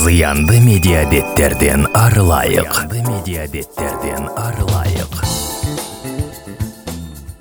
зыянды 0.00 0.56
медиабеттерден 0.64 1.84
арылайық. 1.92 2.72
Зыянды 2.72 3.02
медиабеттерден 3.04 4.30
арылайық. 4.32 5.12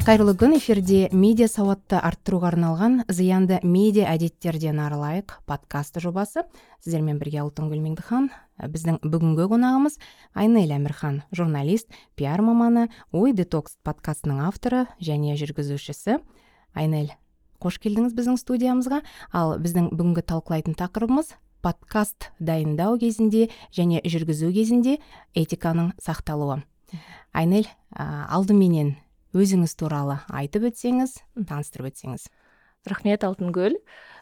Қайырлы 0.03 0.33
күн 0.35 0.57
эфирде 0.57 1.07
медиа 1.15 1.47
сауатты 1.47 1.95
арттыруға 1.95 2.51
арналған 2.51 3.05
зыянды 3.07 3.61
медиа 3.63 4.11
әдеттерден 4.11 4.83
арылайық 4.83 5.37
подкасты 5.47 6.03
жобасы. 6.03 6.43
Сіздермен 6.83 7.23
бірге 7.23 7.45
алтынгүл 7.45 7.79
меңдіхан 7.79 8.27
біздің 8.59 8.99
бүгінгі 9.07 9.47
қонағымыз 9.55 9.95
айнель 10.35 10.75
әмірхан 10.75 11.23
журналист 11.31 11.87
пиар 12.19 12.43
маманы 12.43 12.89
ой 13.15 13.31
детокс 13.31 13.79
подкастының 13.87 14.43
авторы 14.51 14.89
және 14.99 15.39
жүргізушісі. 15.39 16.19
Айнель 16.75 17.13
қош 17.63 17.79
келдіңіз 17.79 18.17
біздің 18.19 18.41
студиямызға. 18.43 19.05
Ал 19.31 19.61
біздің 19.63 19.93
бүгінгі 19.95 20.27
талқылайтын 20.27 20.75
тақырыбымыз 20.75 21.37
подкаст 21.61 22.29
дайындау 22.39 22.97
кезінде 22.99 23.49
және 23.75 24.01
жүргізу 24.05 24.51
кезінде 24.55 24.97
этиканың 25.35 25.91
сақталуы. 26.01 26.61
Айнель 27.35 27.67
алдыменен 27.95 28.95
өзіңіз 29.35 29.75
туралы 29.77 30.19
айтып 30.33 30.69
өтсеңіз 30.71 31.19
таныстырып 31.49 31.91
өтсеңіз. 31.91 32.29
Рахмет 32.87 33.25
алтынгүл. 33.27 33.75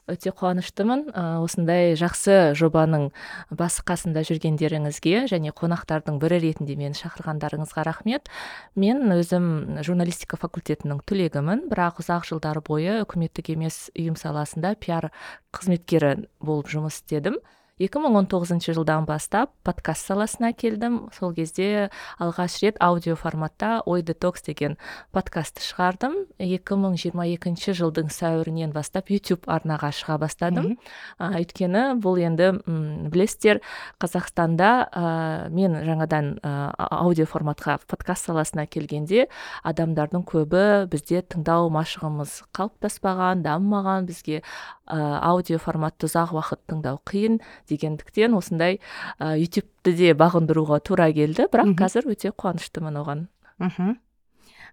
Өте 0.07 0.31
қуаныштымын. 0.31 1.11
Осындай 1.43 1.95
жақсы 1.99 2.55
жобаның 2.57 3.09
басы 3.51 3.83
қасында 3.87 4.23
жүргендеріңізге 4.27 5.25
және 5.31 5.53
қонақтардың 5.55 6.19
бірі 6.21 6.39
ретінде 6.45 6.77
мені 6.79 6.97
шақырғандарыңызға 6.97 7.85
рахмет. 7.87 8.31
Мен 8.75 9.05
өзім 9.15 9.81
журналистика 9.83 10.39
факультетінің 10.39 11.03
түлегімін 11.07 11.67
бірақ 11.71 12.01
ұзақ 12.03 12.27
жылдар 12.31 12.63
бойы 12.65 13.01
үкіметтік 13.03 13.53
емес 13.55 13.87
ұйым 13.97 14.17
саласында 14.19 14.75
пиар 14.79 15.11
қызметкері 15.55 16.27
болып 16.39 16.71
жұмыс 16.71 17.01
істедім. 17.01 17.41
2019 17.77 18.73
жылдан 18.73 19.05
бастап 19.05 19.51
подкаст 19.61 20.07
саласына 20.09 20.49
келдім. 20.57 21.11
Сол 21.13 21.35
кезде 21.37 21.91
алғаш 22.17 22.55
рет 22.63 22.79
аудио 22.81 23.13
форматта 23.15 23.83
ой 23.85 24.01
детокс 24.01 24.41
деген 24.41 24.79
подкастты 25.13 25.61
шығардым. 25.61 26.15
2022 26.41 27.75
жылдың 27.77 28.09
сәуірінен 28.09 28.73
бастап 28.73 29.11
YouTube 29.13 29.45
арнаға 29.45 29.91
шыға 29.93 30.17
бастадым. 30.17 30.79
Ә, 31.21 31.37
өйткені 31.37 32.01
бұл 32.01 32.17
енді 32.17 32.49
м 32.65 33.11
білесіздер 33.13 33.61
қазақстанда 34.01 34.89
ә, 34.89 35.49
мен 35.53 35.77
жаңадан 35.77 36.39
ә, 36.41 36.73
аудио 36.73 37.29
форматқа 37.29 37.77
подкаст 37.85 38.25
саласына 38.25 38.65
келгенде 38.65 39.27
адамдардың 39.61 40.25
көбі 40.25 40.65
бізде 40.89 41.21
тыңдау 41.21 41.69
машығымыз 41.77 42.41
қалыптаспаған 42.57 43.45
дамымаған 43.45 44.09
бізге 44.09 44.41
аудио 44.87 45.59
форматты 45.61 46.07
ұзақ 46.07 46.33
уақыт 46.37 46.63
тыңдау 46.71 46.99
қиын 47.07 47.39
дегендіктен 47.69 48.35
осындай 48.37 48.79
ә, 49.19 49.35
ютубты 49.37 49.93
де 49.97 50.13
бағындыруға 50.17 50.79
тура 50.87 51.11
келді 51.13 51.49
бірақ 51.51 51.75
қазір 51.79 52.11
өте 52.13 52.31
қуаныштымын 52.31 53.01
оған. 53.03 53.27
Мхм 53.59 53.97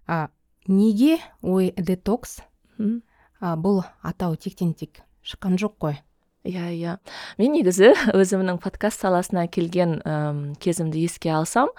а, 0.07 0.29
неге 0.67 1.19
ой 1.41 1.73
детокс? 1.77 2.41
А, 3.39 3.55
бұл 3.55 3.83
атау 4.01 4.35
тектен 4.35 4.73
тек 4.73 5.01
шыққан 5.25 5.57
жоқ 5.61 5.77
қой. 5.81 5.97
Иә 6.45 6.69
иә. 6.77 6.97
Мен 7.41 7.55
негізі 7.57 7.91
өзімнің 8.19 8.59
подкаст 8.63 9.01
саласына 9.01 9.47
келген 9.49 9.99
әм, 10.05 10.43
кезімді 10.61 11.01
еске 11.03 11.33
алсам 11.33 11.71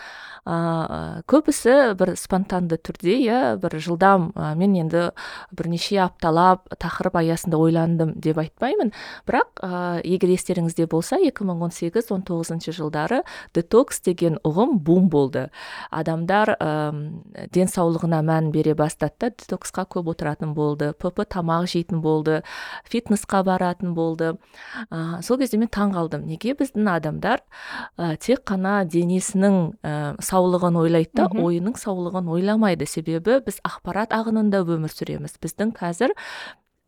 ә, 0.46 1.22
көбісі 1.30 1.94
бір 1.98 2.14
спонтанды 2.18 2.78
түрде 2.78 3.14
иә 3.22 3.40
бір 3.62 3.78
жылдам 3.82 4.30
ә, 4.34 4.54
мен 4.58 4.74
енді 4.78 5.10
бірнеше 5.54 6.00
апталап 6.04 6.66
тақырып 6.82 7.18
аясында 7.22 7.58
ойландым 7.62 8.14
деп 8.18 8.38
айтпаймын. 8.42 8.92
Бірақ 9.26 9.62
ә, 9.62 9.70
егер 10.06 10.34
естеріңізде 10.34 10.88
болса 10.90 11.18
2018-19 11.22 12.74
жылдары 12.74 13.22
детокс 13.54 14.02
деген 14.02 14.40
ұғым 14.46 14.78
бум 14.82 15.10
болды. 15.10 15.48
Адамдар 15.90 16.56
ә, 16.58 16.70
денсаулығына 17.54 18.22
мән 18.26 18.50
бере 18.54 18.74
бастады 18.74 19.14
да 19.20 19.30
детоксқа 19.30 19.86
көп 19.90 20.12
отыратын 20.14 20.54
болды 20.58 20.92
пп 20.94 21.26
тамақ 21.26 21.70
жейтін 21.70 22.02
болды 22.02 22.42
фитнесқа 22.90 23.42
баратын 23.46 23.94
болды. 23.94 24.34
Ә, 24.90 25.22
сол 25.22 25.40
кезде 25.40 25.60
мен 25.60 25.70
таң 25.72 25.94
қалдым. 25.96 26.26
Неге 26.28 26.54
біздің 26.58 26.90
адамдар 26.96 27.42
ә, 27.96 28.16
тек 28.16 28.44
қана 28.48 28.82
денесінің 28.88 29.58
ә, 29.80 29.96
саулығын 30.22 30.78
ойлайды 30.82 31.16
да 31.16 31.30
ойының 31.30 31.78
саулығын 31.80 32.30
ойламайды. 32.36 32.86
Себебі 32.86 33.40
біз 33.46 33.60
ақпарат 33.66 34.14
ағынында 34.16 34.62
өмір 34.66 34.92
сүреміз. 34.92 35.38
Біздің 35.42 35.74
қазір 35.76 36.14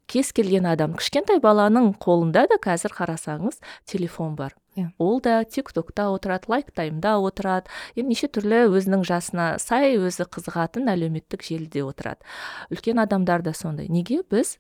кез 0.09 0.33
келген 0.33 0.67
адам 0.69 0.95
кішкентай 0.97 1.41
баланың 1.45 1.93
қолында 2.01 2.47
да 2.49 2.57
қазір 2.63 2.95
қарасаңыз 2.97 3.61
телефон 3.87 4.35
бар. 4.39 4.55
Иә. 4.79 4.89
Ол 4.99 5.21
да 5.21 5.43
тик 5.45 5.73
токта 5.75 6.09
отырады 6.15 6.49
лайк 6.49 6.71
таймда 6.73 7.19
отырады. 7.21 7.69
Енді 7.97 8.15
неше 8.15 8.31
түрлі 8.33 8.65
өзінің 8.73 9.05
жасына 9.05 9.49
сай 9.61 9.99
өзі 9.99 10.25
қызығатын 10.31 10.89
әлеуметтік 10.95 11.45
желіде 11.45 11.85
отырады. 11.85 12.25
Үлкен 12.73 13.03
адамдар 13.03 13.43
да 13.43 13.53
сондай. 13.53 13.91
Неге 13.93 14.23
біз 14.23 14.57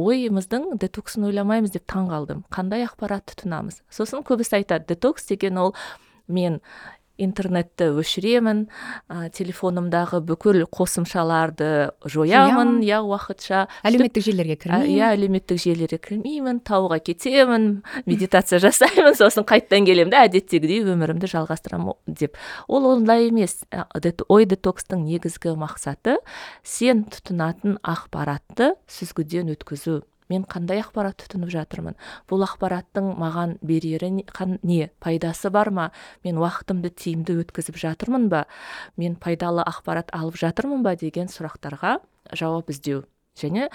ойымыздың 0.00 0.78
детоксын 0.80 1.26
ойламаймыз 1.28 1.74
деп 1.74 1.86
таң 1.90 2.08
қалдым 2.10 2.44
қандай 2.54 2.86
ақпаратты 2.86 3.36
тұтынамыз? 3.36 3.82
Сосын 3.92 4.24
көбісі 4.26 4.60
айтады 4.60 4.94
детокс 4.94 5.28
деген 5.28 5.60
ол 5.60 5.74
мен 6.28 6.60
интернетті 7.20 7.90
өшіремін 8.00 8.64
ә, 9.10 9.28
телефонымдағы 9.36 10.20
бүкіл 10.26 10.64
қосымшаларды 10.72 11.90
жоямын 12.08 12.80
иә 12.84 13.00
уақытша. 13.04 13.66
Әлеуметтік 13.84 14.24
желілерге 14.24 14.56
Ә, 14.56 14.60
кірмеймін. 14.64 14.96
иә 14.96 15.10
әлеуметтік 15.14 15.60
желілерге 15.62 15.98
кірмеймін 16.02 16.60
тауға 16.66 16.98
кетемін 17.04 17.82
медитация 18.06 18.60
жасаймын 18.62 19.14
сосын 19.18 19.44
қайттан 19.48 19.86
келемін 19.88 20.10
да 20.14 20.24
әдеттегідей 20.26 20.82
өмірімді 20.84 21.30
жалғастырамын 21.30 21.94
деп. 22.06 22.36
Ол 22.68 22.86
ондай 22.96 23.28
емес. 23.28 23.60
Ой 24.28 24.44
детокстың 24.48 25.04
негізгі 25.06 25.54
мақсаты 25.60 26.16
сен 26.64 27.04
тұтынатын 27.10 27.78
ақпаратты 27.82 28.74
сүзгіден 28.90 29.52
өткізу. 29.54 30.02
Мен 30.30 30.44
қандай 30.48 30.80
ақпарат 30.80 31.18
тұтынып 31.20 31.50
жатырмын? 31.52 31.96
Бұл 32.30 32.44
ақпараттың 32.46 33.10
маған 33.18 33.56
берері 33.62 34.10
не- 34.62 34.90
пайдасы 35.00 35.50
бар 35.50 35.70
ма? 35.70 35.90
Мен 36.24 36.38
уақытымды 36.38 36.90
тиімді 36.94 37.40
өткізіп 37.42 37.76
жатырмын 37.76 38.28
ба? 38.30 38.46
Мен 38.96 39.16
пайдалы 39.16 39.62
ақпарат 39.66 40.10
алып 40.14 40.38
жатырмын 40.40 40.82
ба 40.86 40.94
деген 40.96 41.26
сұрақтарға 41.26 41.98
жауап 42.32 42.70
іздеу. 42.70 43.04
Және 43.36 43.68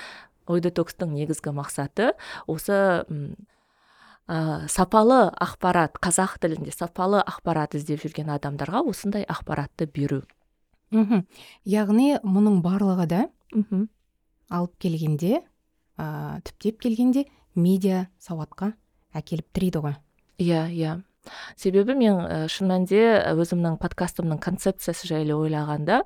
ой 0.47 0.61
детокстың 0.61 1.11
негізгі 1.13 1.51
мақсаты 1.57 2.13
осы 2.47 3.03
м, 3.09 3.35
ә, 4.27 4.67
сапалы 4.69 5.31
ақпарат 5.41 5.97
қазақ 6.01 6.37
тілінде 6.41 6.71
сапалы 6.73 7.21
ақпарат 7.25 7.75
іздеп 7.77 8.01
жүрген 8.03 8.29
адамдарға 8.35 8.83
осындай 8.85 9.25
ақпаратты 9.25 9.87
беру. 9.89 10.23
Мхм. 10.93 11.25
Яғни 11.65 12.19
мұның 12.23 12.61
барлығы 12.63 13.07
да 13.09 13.21
мхм. 13.51 13.87
алып 14.49 14.77
келгенде 14.79 15.41
ә, 15.97 16.39
түптеп 16.45 16.79
келгенде 16.83 17.25
медиа 17.55 18.07
сауатқа 18.19 18.73
әкеліп 19.15 19.47
тірейді 19.55 19.83
ғой. 19.85 19.99
Иә 20.39 20.65
иә. 20.71 20.95
Себебі 21.57 21.95
мен 21.97 22.19
ә, 22.21 22.45
шын 22.51 22.69
мәнінде 22.69 23.03
өзімнің 23.33 23.79
подкастымның 23.81 24.41
концепциясы 24.43 25.07
жайлы 25.09 25.33
ойлағанда 25.33 26.03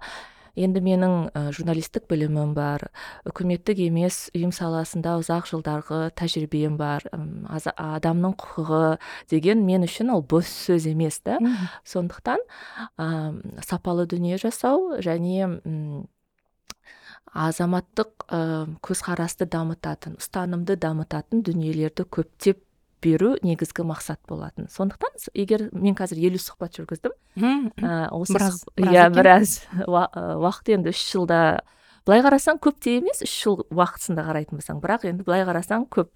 енді 0.60 0.82
менің 0.84 1.14
ә, 1.32 1.42
журналистік 1.56 2.08
білімім 2.10 2.54
бар 2.56 2.88
үкіметтік 3.30 3.80
емес 3.86 4.30
ұйым 4.36 4.52
саласында 4.56 5.18
ұзақ 5.22 5.48
жылдарғы 5.52 6.00
тәжірибем 6.20 6.76
бар 6.80 7.06
аза- 7.48 7.76
адамның 7.76 8.34
құқығы 8.40 8.98
деген 9.32 9.62
мен 9.68 9.86
үшін 9.88 10.12
ол 10.16 10.24
бос 10.24 10.50
сөз 10.68 10.88
емес 10.90 11.20
та 11.24 11.38
сондықтан 11.88 12.44
ә, 12.98 13.08
сапалы 13.64 14.08
дүние 14.10 14.40
жасау 14.42 15.00
және 15.00 15.48
азаматтық 17.34 18.26
ә, 18.30 18.40
көзқарасты 18.86 19.46
дамытатын 19.50 20.18
ұстанымды 20.20 20.76
дамытатын 20.80 21.44
дүниелерді 21.46 22.06
көптеп 22.10 22.62
беру 23.02 23.36
негізгі 23.46 23.86
мақсат 23.88 24.20
болатын. 24.28 24.68
Сондықтан 24.68 25.16
егер 25.34 25.70
мен 25.72 25.96
қазір 25.96 26.20
елу 26.28 26.42
сұхбат 26.42 26.76
жүргіздім 26.80 27.14
ә, 27.80 28.10
осы 28.12 28.34
Біраз- 28.36 28.64
иә 28.76 29.10
біраз 29.16 29.54
уа- 29.88 30.10
уақыт 30.42 30.74
енді 30.76 30.90
үш 30.92 31.04
жылда 31.14 31.62
былай 32.06 32.22
қарасаң 32.26 32.60
көп 32.60 32.80
те 32.84 32.98
емес 32.98 33.22
үш 33.24 33.32
жыл 33.44 33.62
уақытысында 33.72 34.26
қарайтын 34.28 34.58
болсаң. 34.60 34.82
Бірақ 34.84 35.06
енді 35.08 35.24
былай 35.24 35.46
қарасаң 35.46 35.88
көп. 35.88 36.10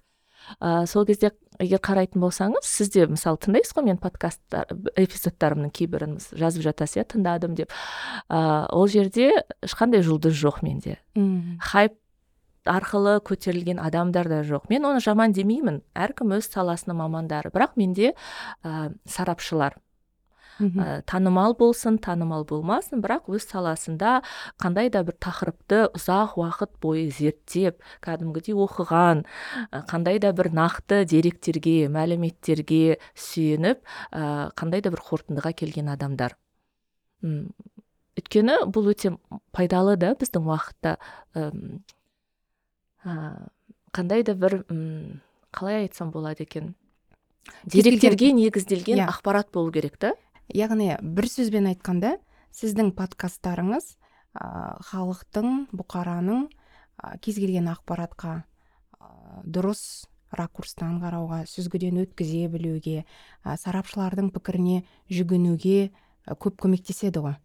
Ә, 0.60 0.86
сол 0.86 1.06
кезде 1.06 1.30
егер 1.62 1.80
қарайтын 1.84 2.22
болсаңыз 2.22 2.66
сіз 2.66 2.90
де 2.94 3.06
мысалы 3.10 3.38
тыңдайсыз 3.44 3.74
ғой 3.76 3.86
мен 3.88 3.98
подкасттар 4.02 4.72
эпизодтарымның 5.00 5.72
кейбірін 5.74 6.16
жазып 6.32 6.64
жатасыз 6.66 7.00
иә 7.00 7.06
тыңдадым 7.14 7.54
деп. 7.58 7.74
Ә, 8.28 8.66
ол 8.72 8.88
жерде 8.88 9.30
ешқандай 9.62 10.02
жұлдыз 10.06 10.34
жоқ 10.34 10.62
менде. 10.66 10.98
Мгм. 11.14 11.58
хайп 11.60 11.98
арқылы 12.64 13.18
көтерілген 13.20 13.80
адамдар 13.82 14.28
да 14.28 14.42
жоқ. 14.42 14.68
Мен 14.72 14.86
оны 14.88 15.00
жаман 15.04 15.34
демеймін. 15.36 15.82
Әркім 15.94 16.32
өз 16.38 16.48
саласының 16.48 16.96
мамандары. 16.96 17.52
Бірақ 17.52 17.76
менде 17.76 18.14
ә, 18.64 18.94
сарапшылар 19.04 19.76
ә, 20.60 21.02
танымал 21.08 21.54
болсын 21.58 21.98
танымал 21.98 22.44
болмасын 22.46 23.02
бірақ 23.02 23.26
өз 23.34 23.46
саласында 23.50 24.22
қандай 24.62 24.90
да 24.90 25.02
бір 25.02 25.16
тақырыпты 25.18 25.80
ұзақ 25.98 26.36
уақыт 26.38 26.76
бойы 26.82 27.10
зерттеп 27.10 27.82
кәдімгідей 28.04 28.54
оқыған 28.54 29.24
қандай 29.90 30.20
да 30.22 30.32
бір 30.32 30.52
нақты 30.54 31.04
деректерге 31.10 31.88
мәліметтерге 31.88 32.98
сүйеніп 33.14 33.82
ә, 34.12 34.52
қандай 34.54 34.80
да 34.84 34.90
бір 34.94 35.02
қорытындыға 35.02 35.54
келген 35.58 35.88
адамдар. 35.90 36.36
М, 37.24 37.50
өйткені 38.14 38.60
бұл 38.70 38.92
өте 38.94 39.16
пайдалы 39.50 39.96
да 39.98 40.14
біздің 40.14 40.46
уақытта 40.46 40.98
ә, 41.34 41.50
қандай 43.94 44.22
да 44.22 44.34
бір 44.38 44.62
қалай 45.54 45.84
айтсам 45.84 46.10
болады 46.14 46.44
екен? 46.46 46.74
Деректерге 47.68 48.32
негізделген 48.32 49.02
Иә. 49.02 49.08
ақпарат 49.10 49.50
болу 49.52 49.70
керек 49.72 49.98
та. 49.98 50.14
Яғни 50.52 50.94
бір 51.00 51.28
сөзбен 51.30 51.68
айтқанда 51.72 52.16
сіздің 52.54 52.92
подкасттарыңыз 52.98 53.94
ә, 53.94 54.76
халықтың 54.90 55.70
бұқараның 55.74 56.48
ә, 56.48 57.16
кез 57.22 57.38
келген 57.40 57.70
ақпаратқа 57.72 58.42
дұрыс 59.44 60.06
ракурстан 60.34 60.98
қарауға 61.02 61.44
сүзгіден 61.48 62.00
өткізе 62.02 62.48
білуге 62.50 63.04
сарапшылардың 63.44 64.30
пікіріне 64.34 64.82
жүгінуге 65.12 65.90
көп 66.40 66.58
көмектеседі 66.64 67.22
ғой. 67.22 67.36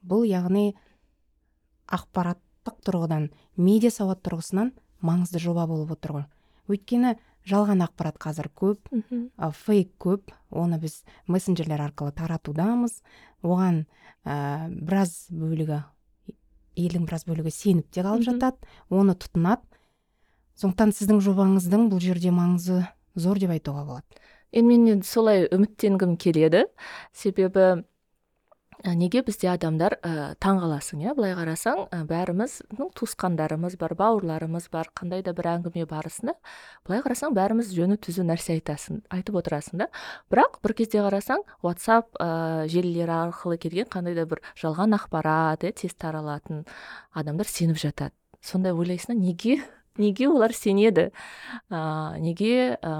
Бұл 0.00 0.24
яғни 0.28 0.72
ақпараттық 1.92 2.78
тұрғыдан 2.86 3.30
медиа 3.56 3.92
сауат 3.92 4.22
тұрғысынан 4.24 4.72
маңызды 5.04 5.42
жоба 5.42 5.66
болып 5.68 5.92
отыр 5.96 6.18
ғой. 6.18 6.26
Өйткені 6.68 7.16
жалған 7.48 7.82
ақпарат 7.86 8.18
қазір 8.22 8.50
көп 8.54 8.90
ә, 8.92 9.50
фейк 9.52 9.94
көп. 10.00 10.32
Оны 10.50 10.78
біз 10.80 11.02
мессенджерлер 11.26 11.82
арқылы 11.88 12.14
таратудамыз. 12.16 13.00
Оған 13.42 13.84
ә, 14.24 14.68
біраз 14.68 15.28
бөлігі 15.30 15.82
елдің 16.78 17.08
біраз 17.08 17.26
бөлігі 17.28 17.52
сеніп 17.52 17.90
те 17.90 18.04
қалып 18.06 18.26
жатады. 18.28 18.70
Оны 18.90 19.16
тұтынады. 19.18 19.64
Сондықтан 20.58 20.94
сіздің 20.94 21.20
жобаңыздың 21.22 21.86
бұл 21.92 22.00
жерде 22.02 22.32
маңызы 22.34 22.82
зор 23.14 23.38
деп 23.38 23.52
айтуға 23.54 23.84
болады. 23.86 24.22
Енді 24.52 24.78
мен 24.80 25.02
солай 25.06 25.46
үміттенгім 25.52 26.16
келеді. 26.18 26.64
Себебі 27.12 27.84
неге 28.84 29.22
бізде 29.26 29.48
адамдар 29.52 29.96
ә, 30.02 30.34
таң 30.42 30.60
қаласың 30.62 31.02
иә? 31.02 31.14
Былай 31.16 31.34
қарасаң 31.36 31.86
ә, 31.90 32.02
бәріміз 32.08 32.58
туысқандарымыз 32.98 33.78
бар 33.80 33.94
бауырларымыз 33.98 34.68
бар 34.72 34.90
қандай 34.94 35.24
да 35.26 35.32
бір 35.36 35.50
әңгіме 35.54 35.86
барысында 35.90 36.34
былай 36.86 37.02
қарасаң 37.04 37.34
бәріміз 37.36 37.72
жөні 37.74 37.98
түзу 37.98 38.26
нәрсе 38.28 38.58
айтасың 38.58 39.02
айтып 39.14 39.40
отырасың 39.42 39.82
да. 39.82 39.88
Бірақ 40.30 40.60
бір 40.62 40.76
кезде 40.78 41.02
қарасаң 41.02 41.42
whatsapp 41.64 42.14
ә, 42.22 42.68
желілері 42.70 43.16
арқылы 43.28 43.58
келген 43.58 43.90
қандай 43.90 44.14
да 44.18 44.28
бір 44.30 44.44
жалған 44.60 44.94
ақпарат 44.98 45.66
иә 45.66 45.74
тез 45.74 45.98
таралатын 45.98 46.64
адамдар 47.12 47.50
сеніп 47.50 47.80
жатады. 47.82 48.14
Сонда 48.40 48.70
ойлайсың 48.70 49.18
неге 49.18 49.58
неге 49.98 50.28
олар 50.28 50.54
сенеді? 50.54 51.10
Ә, 51.70 52.18
неге 52.18 52.78
ә, 52.80 52.92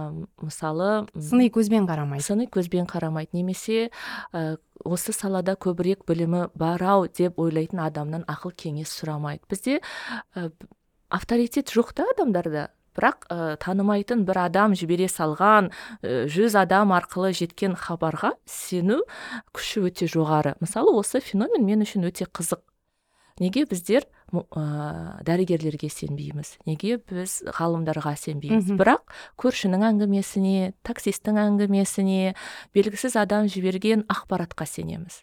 мысалы 0.42 1.08
сыни 1.14 1.48
көзбен 1.50 1.88
қарамайды. 1.88 2.24
сыни 2.26 2.46
көзбен 2.46 2.86
қарамайды. 2.86 3.30
Немесе 3.32 3.90
ә, 4.32 4.58
осы 4.84 5.12
салада 5.12 5.54
көбірек 5.54 6.04
білімі 6.06 6.48
бар 6.54 6.82
ау 6.82 7.06
деп 7.06 7.38
ойлайтын 7.38 7.80
адамнан 7.80 8.24
ақыл 8.28 8.52
кеңес 8.52 8.90
сұрамайды. 8.90 9.42
Бізде 9.48 9.80
ә, 10.34 10.50
авторитет 11.08 11.70
жоқ 11.70 11.94
та 11.94 12.04
адамдарда. 12.14 12.70
Бірақ 12.98 13.28
ә, 13.30 13.56
танымайтын 13.62 14.24
бір 14.26 14.40
адам 14.48 14.74
жібере 14.74 15.06
салған 15.06 15.70
ә, 16.02 16.26
жүз 16.26 16.56
адам 16.58 16.90
арқылы 16.90 17.30
жеткен 17.30 17.76
хабарға 17.78 18.32
сену 18.44 19.04
күші 19.54 19.86
өте 19.86 20.10
жоғары. 20.10 20.56
Мысалы 20.58 20.96
осы 20.98 21.20
феномен 21.22 21.62
мен 21.62 21.86
үшін 21.86 22.08
өте 22.10 22.26
қызық. 22.26 22.64
Неге 23.38 23.66
біздер 23.70 24.08
ә, 24.32 25.22
дәрігерлерге 25.26 25.88
сенбейміз. 25.92 26.56
Неге? 26.68 26.98
Біз 26.98 27.42
ғалымдарға 27.56 28.14
сенбейміз. 28.18 28.72
Бірақ 28.78 29.14
көршінің 29.40 29.86
әңгімесіне 29.90 30.74
таксисттің 30.86 31.40
әңгімесіне 31.44 32.34
белгісіз 32.76 33.16
адам 33.20 33.48
жіберген 33.48 34.04
ақпаратқа 34.12 34.66
сенеміз. 34.68 35.22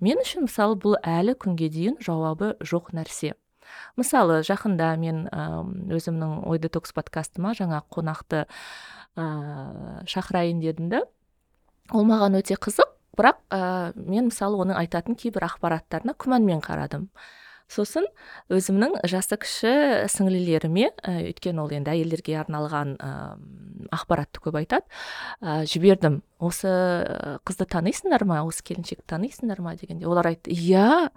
Мен 0.00 0.20
үшін 0.20 0.44
мысалы 0.46 0.76
бұл 0.76 0.98
әлі 1.00 1.34
күнге 1.40 1.70
дейін 1.72 1.96
жауабы 2.04 2.54
жоқ 2.60 2.92
нәрсе. 2.96 3.32
Мысалы 3.96 4.42
жақында 4.46 4.90
мен 5.00 5.24
өзімнің 5.90 6.44
ой 6.46 6.60
детокс 6.62 6.92
подкастыма 6.94 7.54
жаңа 7.56 7.80
қонақты 7.90 8.44
ә, 9.16 10.04
шақырайын 10.06 10.60
дедім 10.60 10.90
да. 10.92 11.02
Ол 11.90 12.06
маған 12.06 12.38
өте 12.38 12.58
қызық. 12.60 12.92
Бірақ 13.16 13.40
ә, 13.48 13.96
мен 13.96 14.28
мысалы 14.28 14.60
оның 14.60 14.76
айтатын 14.82 15.16
кейбір 15.16 15.48
ақпараттарына 15.48 16.12
күмәнмен 16.20 16.60
қарадым. 16.60 17.08
Сосын 17.72 18.06
өзімнің 18.52 19.00
жасы 19.10 19.38
кіші 19.42 19.72
сіңлілеріме 20.12 20.90
ә, 21.02 21.16
өйткені 21.26 21.64
ол 21.64 21.72
енді 21.74 21.92
әйелдерге 21.92 22.38
арналған 22.44 22.94
ә, 23.02 23.10
ақпаратты 23.94 24.42
көп 24.44 24.60
айтады. 24.60 24.86
Ә, 25.42 25.64
жібердім. 25.68 26.22
Осы 26.36 26.68
қызды 27.48 27.64
танисыңдар 27.72 28.26
ма? 28.28 28.42
Осы 28.44 28.60
келіншекті 28.66 29.06
танисыңдар 29.08 29.62
ма? 29.64 29.72
дегенде 29.80 30.06
олар 30.06 30.28
айтты 30.28 30.52
иә 30.52 31.08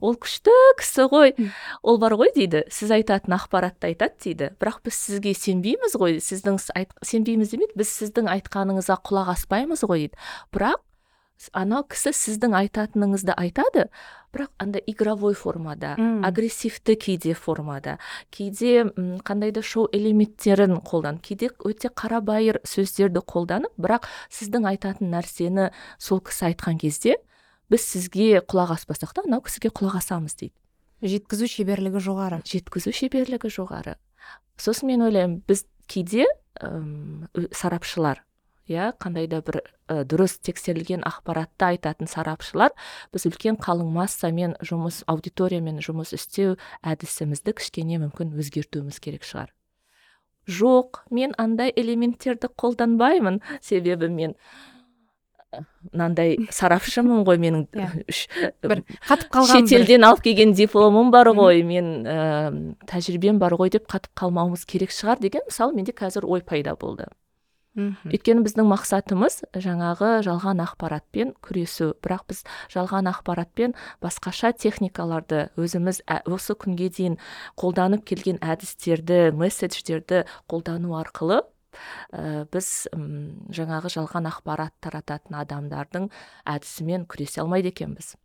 ол 0.00 0.14
күшті 0.14 0.54
кісі 0.78 1.08
ғой 1.10 1.34
ол 1.82 1.98
бар 1.98 2.14
ғой 2.14 2.30
дейді. 2.34 2.62
Сіз 2.70 2.94
айтатын 2.94 3.34
ақпаратты 3.36 3.90
айтады 3.90 4.14
дейді. 4.22 4.52
Бірақ 4.62 4.80
біз 4.86 4.94
сізге 4.94 5.34
сенбейміз 5.34 5.98
ғой. 5.98 6.20
Сіздің 6.22 6.60
айт, 6.78 6.94
сенбейміз 7.02 7.50
демейді 7.52 7.74
біз 7.78 7.90
сіздің 7.90 8.30
айтқаныңызға 8.38 9.00
құлақ 9.02 9.34
аспаймыз 9.34 9.82
ғой 9.82 10.06
дейді. 10.06 10.22
Бірақ 10.54 10.84
анау 11.52 11.84
кісі 11.88 12.12
сіздің 12.16 12.56
айтатыныңызды 12.58 13.34
айтады 13.38 13.88
бірақ 14.34 14.50
андай 14.58 14.82
игровой 14.86 15.34
формада 15.38 15.94
агрессивті 16.26 16.96
кейде 16.96 17.34
формада 17.34 17.98
кейде 18.30 18.84
қандай 19.24 19.52
да 19.52 19.62
шоу 19.62 19.88
элементтерін 19.92 20.80
қолданып 20.82 21.22
кейде 21.22 21.50
өте 21.64 21.88
қарабайыр 21.88 22.60
сөздерді 22.66 23.22
қолданып 23.22 23.72
бірақ 23.78 24.10
сіздің 24.28 24.68
айтатын 24.74 25.14
нәрсені 25.14 25.70
сол 25.98 26.20
кісі 26.20 26.50
айтқан 26.50 26.78
кезде 26.78 27.16
біз 27.70 27.84
сізге 27.84 28.40
құлақ 28.42 28.74
аспасақ 28.76 29.14
та 29.14 29.24
анау 29.26 29.42
кісіге 29.44 29.70
құлақ 29.70 29.98
асамыз 30.00 30.34
дейді. 30.40 30.54
Жеткізу 31.04 31.46
шеберлігі 31.46 32.00
жоғары. 32.02 32.40
Жеткізу 32.48 32.92
шеберлігі 32.96 33.50
жоғары. 33.52 33.94
Сосын 34.58 34.88
мен 34.90 35.04
ойлаймын 35.06 35.42
біз 35.46 35.66
кейде 35.86 36.26
ö- 36.60 37.48
сарапшылар 37.52 38.24
иә 38.68 38.92
қандай 39.00 39.28
да 39.30 39.40
бір 39.44 39.60
ә, 39.88 40.04
дұрыс 40.08 40.38
тексерілген 40.44 41.02
ақпаратты 41.08 41.72
айтатын 41.72 42.10
сарапшылар 42.10 42.74
біз 43.14 43.26
үлкен 43.30 43.58
қалың 43.60 43.90
массамен 43.96 44.56
жұмыс 44.60 45.02
аудиториямен 45.08 45.80
жұмыс 45.84 46.14
істеу 46.16 46.56
әдісімізді 46.84 47.56
кішкене 47.58 48.00
мүмкін 48.04 48.36
өзгертуіміз 48.38 49.00
керек 49.00 49.24
шығар. 49.28 49.52
Жоқ 50.48 51.04
мен 51.12 51.34
андай 51.36 51.72
элементтерді 51.76 52.48
қолданбаймын. 52.56 53.42
Себебі 53.60 54.08
мен 54.08 54.36
мынандай 55.92 56.36
сарапшымын 56.52 57.22
ғой 57.24 57.38
менің 57.40 57.62
Иә. 57.72 57.88
бір 58.68 58.82
қатып 59.08 59.30
қалған 59.32 59.64
шетелден 59.64 60.04
алып 60.04 60.20
келген 60.26 60.52
дипломым 60.56 61.12
бар 61.12 61.30
ғой 61.36 61.62
мен 61.64 62.04
ә, 62.04 62.50
тәжірибем 62.90 63.40
бар 63.40 63.56
ғой 63.56 63.72
деп 63.72 63.88
қатып 63.88 64.12
қалмауымыз 64.18 64.66
керек 64.68 64.92
шығар 64.92 65.22
деген 65.24 65.46
мысалы 65.48 65.76
менде 65.76 65.96
қазір 65.96 66.28
ой 66.28 66.44
пайда 66.44 66.76
болды. 66.76 67.08
Мгм. 67.78 68.10
өйткені 68.10 68.42
біздің 68.42 68.66
мақсатымыз 68.72 69.36
жаңағы 69.54 70.08
жалған 70.26 70.58
ақпаратпен 70.64 71.34
күресу. 71.40 71.92
Бірақ 72.02 72.24
біз 72.32 72.40
жалған 72.74 73.06
ақпаратпен 73.12 73.76
басқаша 74.02 74.50
техникаларды 74.58 75.48
өзіміз 75.54 76.02
ә- 76.10 76.24
осы 76.26 76.56
күнге 76.58 76.88
дейін 76.90 77.18
қолданып 77.56 78.02
келген 78.04 78.40
әдістерді 78.42 79.30
месседждерді 79.30 80.24
қолдану 80.50 80.98
арқылы 80.98 81.42
ә, 82.10 82.48
біз 82.50 82.88
м, 82.92 83.46
жаңағы 83.54 83.92
жалған 83.94 84.26
ақпарат 84.32 84.74
тарататын 84.82 85.38
адамдардың 85.38 86.10
әдісімен 86.46 87.06
күресе 87.06 87.42
алмайды 87.44 87.70
екенбіз. 87.70 88.16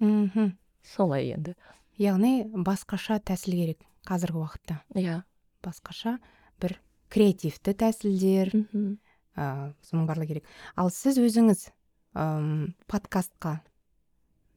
Мхм. 0.00 0.56
Солай 0.82 1.30
енді. 1.36 1.54
Яғни 2.00 2.48
басқаша 2.50 3.20
тәсіл 3.22 3.52
керек 3.54 3.78
қазіргі 4.08 4.40
уақытта. 4.42 4.80
Иә. 4.96 5.22
Басқаша 5.62 6.18
бір 6.18 6.39
креативті 7.10 7.74
тәсілдер 7.74 8.52
мхм 8.54 8.84
ә, 9.36 9.72
соның 9.86 10.06
барлығы 10.08 10.30
керек. 10.34 10.48
Ал 10.78 10.90
сіз 10.94 11.18
өзіңіз 11.20 11.66
ым, 12.18 12.74
подкастқа 12.90 13.58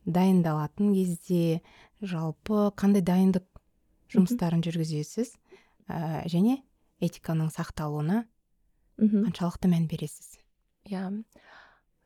дайындалатын 0.05 0.93
кезде 0.95 1.61
жалпы 2.01 2.69
қандай 2.79 3.03
дайындық 3.05 3.47
жұмыстарын 4.13 4.63
жүргізесіз? 4.65 5.33
Ә, 5.89 6.23
және 6.29 6.61
этиканың 7.03 7.51
сақталуына 7.53 8.23
мхм 9.01 9.27
қаншалықты 9.29 9.71
мән 9.71 9.87
бересіз? 9.91 10.37
Иә. 10.89 11.09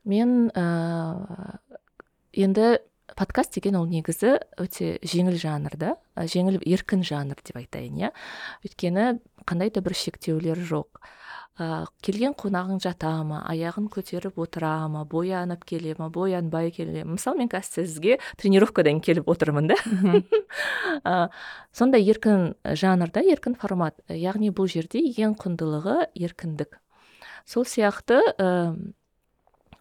Мен 0.08 0.48
ә, 0.56 1.58
енді 2.32 2.78
подкаст 3.16 3.54
деген 3.54 3.78
ол 3.78 3.86
негізі 3.88 4.38
өте 4.60 4.96
жеңіл 5.06 5.38
жанр 5.40 5.76
да? 5.78 5.94
Жеңіл 6.16 6.60
еркін 6.66 7.04
жанр 7.06 7.38
деп 7.44 7.56
айтайын 7.60 7.96
иә? 8.02 8.10
Өйткені 8.66 9.20
қандай 9.48 9.72
да 9.72 9.82
бір 9.84 9.96
шектеулер 9.96 10.60
жоқ. 10.60 11.00
Ә, 11.58 11.86
келген 12.06 12.36
қонағың 12.38 12.78
жата 12.84 13.10
ма? 13.26 13.40
Аяғын 13.50 13.88
көтеріп 13.90 14.36
отыра 14.38 14.86
ма? 14.92 15.02
Боянып 15.08 15.64
келе 15.66 15.96
ма? 15.98 16.06
Боянбай 16.12 16.70
келе 16.74 17.02
ма? 17.02 17.16
Мысалы 17.16 17.40
мен 17.40 17.50
қазір 17.50 17.86
сізге 17.86 18.18
тренировкадан 18.38 19.00
келіп 19.02 19.26
отырмын 19.30 19.72
да? 19.72 19.78
Ә, 21.02 21.16
сондай 21.72 22.06
еркін 22.06 22.52
жанрда 22.62 23.24
еркін 23.26 23.56
формат. 23.58 23.98
Яғни 24.06 24.52
бұл 24.54 24.70
жерде 24.70 25.02
ең 25.02 25.34
құндылығы 25.40 26.12
еркіндік. 26.14 26.78
Сол 27.48 27.66
сияқты 27.66 28.20
ә, 28.36 28.76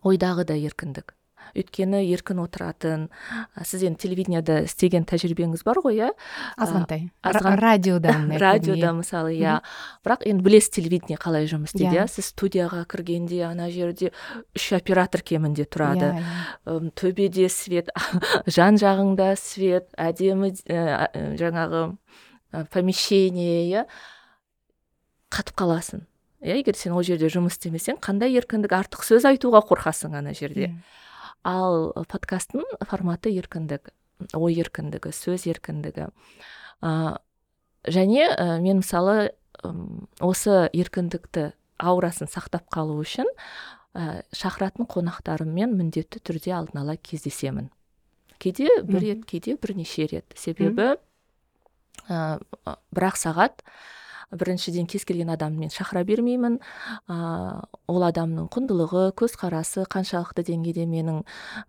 ойдағы 0.02 0.48
да 0.50 0.58
еркіндік. 0.58 1.17
Өйткені 1.58 2.02
еркін 2.14 2.42
отыратын 2.44 3.08
сіз 3.66 3.84
енді 3.90 4.02
телевидениеда 4.04 4.62
істеген 4.68 5.08
тәжірибеңіз 5.10 5.64
бар 5.68 5.82
ғой 5.84 6.00
иә? 6.02 6.10
Азғантай. 6.58 7.10
Радиода 7.24 8.16
радиода 8.44 8.94
мысалы 8.98 9.36
иә. 9.38 9.60
Бірақ 10.06 10.26
енді 10.30 10.46
білесіз 10.46 10.72
телевидение 10.78 11.20
қалай 11.22 11.50
жұмыс 11.50 11.74
істейді 11.74 12.02
иә. 12.02 12.08
сіз 12.12 12.32
студияға 12.34 12.84
кіргенде 12.90 13.44
ана 13.48 13.70
жерде 13.74 14.12
үш 14.56 14.72
оператор 14.78 15.22
кемінде 15.26 15.66
тұрады. 15.66 16.14
Иә 16.66 16.92
төбеде 16.98 17.48
свет 17.50 17.90
жан 18.46 18.78
жағыңда 18.80 19.34
свет 19.40 19.90
әдемі 19.98 20.54
жаңағы 21.40 21.88
помещение 22.72 23.66
иә? 23.68 23.88
Қатып 25.34 25.58
қаласың. 25.60 26.06
Иә 26.44 26.60
егер 26.62 26.78
сен 26.78 26.94
ол 26.96 27.04
жерде 27.04 27.30
жұмыс 27.34 27.58
істемесең 27.58 27.98
қандай 28.04 28.36
еркіндік 28.38 28.76
артық 28.78 29.04
сөз 29.08 29.26
айтуға 29.28 29.64
қорқасың 29.68 30.16
ана 30.20 30.36
жерде. 30.38 30.72
Ал 31.46 31.94
подкасттың 32.10 32.66
форматы 32.88 33.32
еркіндік 33.36 33.92
ой 34.34 34.58
еркіндігі 34.58 35.14
сөз 35.14 35.46
еркіндігі. 35.50 36.10
Ә, 36.82 36.92
және 37.86 38.24
ә, 38.34 38.58
мен 38.62 38.82
мысалы 38.82 39.32
осы 40.22 40.68
еркіндікті 40.74 41.52
аурасын 41.78 42.30
сақтап 42.32 42.68
қалу 42.74 42.98
үшін 43.02 43.30
ә, 43.94 44.24
шақыратын 44.36 44.90
қонақтарыммен 44.90 45.76
міндетті 45.78 46.22
түрде 46.26 46.56
алдын 46.58 46.82
ала 46.84 46.98
кездесемін. 46.98 47.70
Кейде 48.42 48.70
бір 48.86 49.02
рет 49.02 49.26
кейде 49.30 49.58
бірнеше 49.58 50.08
рет. 50.10 50.34
Себебі 50.38 50.96
ә, 52.10 52.38
бір 52.92 53.10
ақ 53.12 53.22
сағат 53.22 53.64
біріншіден 54.32 54.88
кез 54.88 55.06
келген 55.08 55.30
адамды 55.32 55.60
мен 55.60 55.72
шақыра 55.72 56.04
бермеймін. 56.04 56.60
Ә, 57.08 57.64
ол 57.88 58.04
адамның 58.04 58.50
құндылығы 58.52 59.12
көзқарасы 59.18 59.86
қаншалықты 59.88 60.44
деңгейде 60.50 60.84
менің 60.90 61.22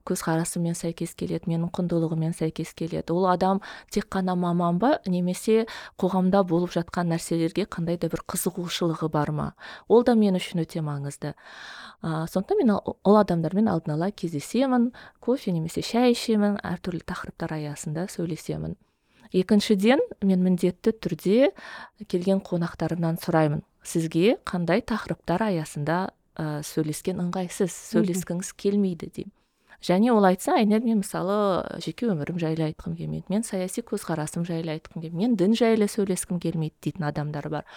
көзқарасыммен 0.09 0.75
сәйкес 0.79 1.15
келеді 1.19 1.53
менің 1.53 1.71
құндылығыммен 1.75 2.35
сәйкес 2.35 2.75
келеді. 2.75 3.15
Ол 3.15 3.29
адам 3.31 3.63
тек 3.91 4.09
қана 4.11 4.35
маман 4.35 4.79
ба 4.83 4.99
немесе 5.07 5.67
қоғамда 5.99 6.43
болып 6.49 6.75
жатқан 6.75 7.15
нәрселерге 7.15 7.69
қандай 7.71 7.99
да 7.99 8.11
бір 8.11 8.25
қызығушылығы 8.27 9.11
бар 9.13 9.31
ма? 9.31 9.53
Ол 9.89 10.03
да 10.03 10.17
мен 10.19 10.35
үшін 10.35 10.65
өте 10.67 10.83
маңызды. 10.83 11.35
Ә, 12.03 12.27
сондықтан 12.27 12.59
мен 12.59 12.75
ол 12.75 13.17
адамдармен 13.23 13.71
алдын 13.71 13.95
ала 13.95 14.11
кездесемін 14.11 14.93
кофе 15.21 15.55
немесе 15.55 15.83
шай 15.83 16.13
ішемін 16.15 16.59
әртүрлі 16.63 17.07
тақырыптар 17.07 17.55
аясында 17.59 18.09
сөйлесемін. 18.11 18.77
Екіншіден 19.33 20.03
мен 20.23 20.45
міндетті 20.45 20.95
түрде 20.97 21.51
келген 22.09 22.43
қонақтарымнан 22.45 23.21
сұраймын. 23.23 23.65
Сізге 23.85 24.37
қандай 24.49 24.83
тақырыптар 24.85 25.49
аясында 25.49 26.11
ә, 26.37 26.61
сөйлескен 26.67 27.21
ыңғайсыз 27.25 27.73
сөйлескіңіз 27.93 28.53
келмейді 28.59 29.11
деймін 29.15 29.35
және 29.83 30.11
ол 30.13 30.25
айтса 30.27 30.57
айнель 30.59 30.83
мен 30.83 31.03
мысалы 31.03 31.63
жеке 31.83 32.09
өмірім 32.11 32.39
жайлы 32.41 32.67
айтқым 32.73 32.97
келмейді. 32.99 33.27
Мен 33.31 33.45
саяси 33.47 33.85
көзқарасым 33.87 34.45
жайлы 34.47 34.75
айтқым 34.75 35.03
келмейді. 35.03 35.17
Мен 35.17 35.37
дін 35.39 35.55
жайлы 35.55 35.87
сөйлескім 35.87 36.41
келмейді 36.43 36.75
дейтін 36.83 37.07
адамдар 37.07 37.49
бар. 37.49 37.69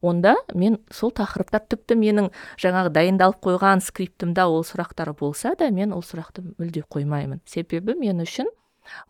Онда 0.00 0.36
мен 0.54 0.78
сол 0.94 1.10
тақырыптар 1.10 1.66
тіпті 1.68 1.98
менің 1.98 2.30
жаңағы 2.60 2.94
дайындалып 2.94 3.42
қойған 3.42 3.82
скриптімда 3.84 4.46
ол 4.48 4.62
сұрақтар 4.64 5.12
болса 5.18 5.56
да 5.58 5.70
мен 5.74 5.92
ол 5.92 6.06
сұрақты 6.06 6.46
мүлде 6.54 6.86
қоймаймын. 6.88 7.42
Себебі 7.44 7.98
мен 7.98 8.22
үшін 8.22 8.48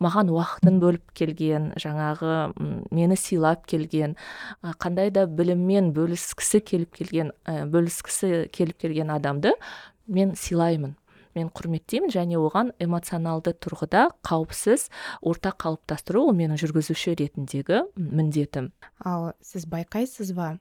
маған 0.03 0.31
уақытын 0.33 0.79
бөліп 0.81 1.13
келген 1.17 1.71
жаңағы 1.81 2.53
мені 2.91 3.17
сыйлап 3.19 3.65
келген 3.69 4.15
қандай 4.61 5.11
да 5.13 5.27
біліммен 5.27 5.91
бөліскісі 5.95 6.63
келіп 6.65 6.95
келген 7.01 7.31
бөліскісі 7.45 8.47
келіп 8.53 8.81
келген 8.85 9.13
адамды 9.13 9.53
мен 10.07 10.35
сыйлаймын. 10.35 10.97
Мен 11.31 11.47
құрметтеймін 11.55 12.11
және 12.11 12.35
оған 12.35 12.73
эмоционалды 12.83 13.53
тұрғыда 13.55 14.09
қауіпсіз 14.27 14.89
орта 15.23 15.53
қалыптастыру 15.55 16.25
ол 16.27 16.35
менің 16.35 16.59
жүргізуші 16.59 17.15
ретіндегі 17.21 17.85
міндетім. 17.95 18.73
Ал 18.99 19.31
сіз 19.39 19.63
байқайсыз 19.71 20.33
ба 20.35 20.57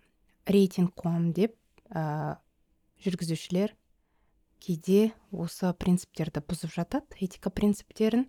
рейтинг 0.47 0.95
қуам 0.95 1.33
деп 1.35 1.57
ә, 1.91 2.39
жүргізушілер 3.03 3.75
кейде 4.63 5.11
осы 5.33 5.73
принциптерді 5.75 6.45
бұзып 6.47 6.71
жатады 6.77 7.19
этика 7.19 7.51
принциптерін? 7.51 8.29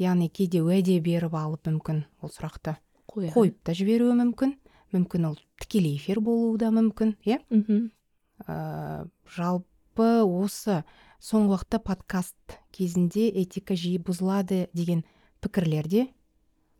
Яғни 0.00 0.28
кейде 0.28 0.60
уәде 0.62 0.98
беріп 1.00 1.34
алып 1.36 1.68
мүмкін 1.68 2.04
ол 2.22 2.32
сұрақты 2.32 2.76
қойып 3.08 3.56
та 3.64 3.74
жіберуі 3.76 4.16
мүмкін. 4.18 4.56
Мүмкін 4.94 5.28
ол 5.30 5.36
тікелей 5.60 5.96
эфир 5.96 6.20
болуы 6.20 6.58
да 6.60 6.70
мүмкін 6.74 7.16
иә? 7.26 7.40
Ә, 8.46 9.06
жалпы 9.32 10.08
осы 10.22 10.82
соңғы 11.20 11.56
уақытта 11.56 11.80
подкаст 11.82 12.58
кезінде 12.76 13.28
этика 13.30 13.74
жиі 13.74 13.98
бұзылады 14.04 14.68
деген 14.76 15.04
пікірлер 15.40 15.88
де 15.88 16.06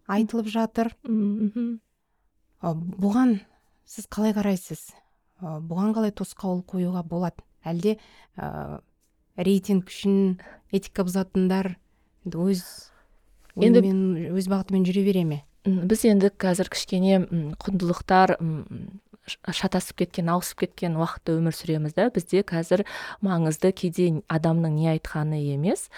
айтылып 0.06 0.50
жатыр. 0.52 0.92
Бұған 2.62 3.40
сіз 3.88 4.06
қалай 4.12 4.36
қарайсыз? 4.36 4.92
Бұған 5.40 5.96
қалай 5.96 6.12
тосқауыл 6.12 6.62
қоюға 6.68 7.02
болады? 7.06 7.42
Әлде 7.66 7.96
ә, 8.38 8.80
рейтинг 9.36 9.90
үшін 9.90 10.38
этика 10.70 11.02
бұзатындар 11.08 11.74
өз 12.26 12.62
енді 13.56 13.82
мен 13.84 14.00
өз 14.36 14.48
бағытымен 14.52 14.86
жүре 14.88 15.04
бере 15.06 15.24
ме? 15.24 15.42
Біз 15.66 16.04
енді 16.06 16.30
қазір 16.38 16.70
кішкене 16.70 17.22
құндылықтар 17.62 18.36
шатасып 19.26 20.02
кеткен 20.02 20.30
ауысып 20.30 20.64
кеткен 20.64 20.96
уақытта 21.00 21.34
өмір 21.36 21.54
сүреміз 21.56 21.96
да. 21.96 22.08
Бізде 22.14 22.42
қазір 22.46 22.84
маңызды 23.24 23.72
кейде 23.76 24.22
адамның 24.32 24.76
не 24.78 24.88
айтқаны 24.94 25.40
емес 25.40 25.88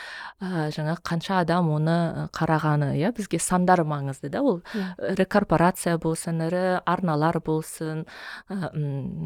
ә, 0.41 0.69
жаңа 0.75 0.97
қанша 1.05 1.41
адам 1.43 1.71
оны 1.75 2.29
қарағаны 2.37 2.95
иә 2.99 3.13
бізге 3.17 3.41
сандар 3.43 3.85
маңызды 3.85 4.31
да. 4.33 4.43
Ол. 4.43 4.63
Иә. 4.75 5.13
ірі 5.13 5.29
корпорация 5.29 5.99
болсын 5.99 6.41
ірі 6.49 6.81
арналар 6.87 7.41
болсын 7.45 8.07
ә, 8.49 8.73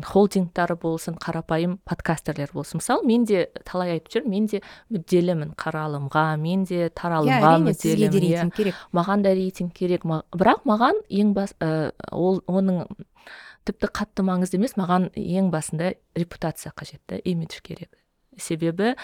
холдингтар 0.06 0.74
болсын 0.76 1.16
қарапайым 1.20 1.78
подкастерлер 1.84 2.50
болсын. 2.52 2.82
Мысалы 2.82 3.06
мен 3.06 3.24
де 3.24 3.46
талай 3.64 3.96
айтып 3.98 4.16
жүрмін 4.16 4.32
мен 4.32 4.46
де 4.50 4.62
мүдделімін 4.92 5.54
қаралымға 5.60 6.26
мен 6.40 6.64
де 6.68 6.88
таралымға 6.90 7.54
yeah, 7.54 7.64
мүдделімін 7.68 8.28
иә. 8.30 8.50
керек. 8.56 8.78
Маған 8.92 9.24
да 9.26 9.34
рейтинг 9.36 9.74
керек. 9.76 10.04
Бірақ 10.04 10.66
маған 10.68 11.02
ең 11.08 11.34
бас 11.36 11.54
ә, 11.60 11.92
ол 12.10 12.42
оның 12.46 12.86
тіпті 13.68 13.90
қатты 13.94 14.24
маңызды 14.26 14.58
емес 14.58 14.74
маған 14.78 15.10
ең 15.18 15.50
басында 15.52 15.94
репутация 16.18 16.72
қажет 16.76 17.02
та 17.06 17.16
имидж 17.16 17.60
керек. 17.62 17.90
Себебі 18.38 18.94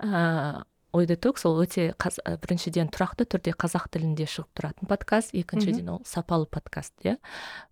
ә, 0.00 0.62
ой 0.96 1.06
детокс 1.06 1.44
ол 1.44 1.58
өте 1.60 1.90
қаз, 2.00 2.18
біріншіден 2.24 2.88
тұрақты 2.94 3.26
түрде 3.28 3.52
қазақ 3.52 3.88
тілінде 3.92 4.24
шығып 4.30 4.48
тұратын 4.56 4.88
подкаст 4.88 5.34
екіншіден 5.36 5.90
ол 5.92 6.00
сапалы 6.08 6.46
подкаст 6.46 6.94
иә. 7.04 7.16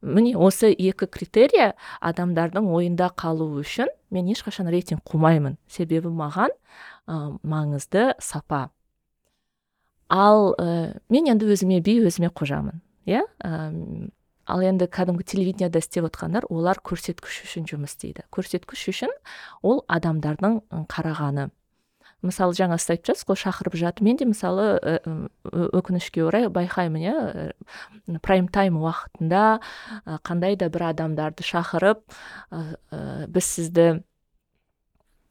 Міне 0.02 0.34
осы 0.36 0.72
екі 0.72 1.08
критерия 1.08 1.72
адамдардың 2.00 2.68
ойында 2.68 3.08
қалу 3.16 3.48
үшін 3.62 3.88
мен 4.10 4.28
ешқашан 4.28 4.68
рейтинг 4.68 5.04
қумаймын. 5.08 5.56
Себебі 5.68 6.12
маған 6.12 6.52
ә, 7.06 7.38
маңызды 7.42 8.12
сапа. 8.20 8.68
Ал 10.10 10.52
ә, 10.58 11.00
мен 11.08 11.30
енді 11.32 11.48
өзіме 11.54 11.80
би 11.80 12.00
өзіме 12.04 12.28
қожамын 12.28 12.82
иә. 13.06 13.24
Ал 14.46 14.62
енді 14.64 14.86
кәдімгі 14.86 15.24
телевидениеда 15.24 15.80
істеп 15.82 16.08
отқандар 16.08 16.46
олар 16.50 16.80
көрсеткіш 16.84 17.44
үшін 17.46 17.68
жұмыс 17.70 17.96
істейді. 17.96 18.24
Көрсеткіш 18.34 18.88
үшін 18.92 19.12
ол 19.62 19.84
адамдардың 19.88 20.62
қарағаны. 20.90 21.50
Мысалы 22.24 22.56
жаңа 22.56 22.78
сіз 22.80 22.94
айтып 22.94 23.10
жатсыз 23.10 23.26
ғой 23.28 23.36
шақырып 23.36 23.74
жатыр 23.76 24.06
мен 24.06 24.16
де 24.16 24.24
мысалы 24.24 24.80
өкінішке 25.44 26.24
орай 26.24 26.48
байқаймын 26.48 27.04
иә 27.04 28.18
прайм 28.24 28.48
тайм 28.48 28.78
уақытында 28.80 29.60
қандай 30.24 30.56
да 30.56 30.70
бір 30.72 30.86
адамдарды 30.94 31.44
шақырып 31.44 32.00
біз 33.28 33.44
сізді 33.44 33.86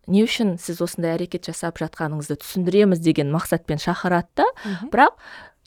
не 0.05 0.21
үшін 0.21 0.59
сіз 0.61 0.83
осындай 0.85 1.15
әрекет 1.17 1.49
жасап 1.49 1.81
жатқаныңызды 1.81 2.37
түсіндіреміз 2.43 3.01
деген 3.01 3.33
мақсатпен 3.33 3.81
шақырады 3.81 4.43
да. 4.43 4.47
Бірақ 4.93 5.17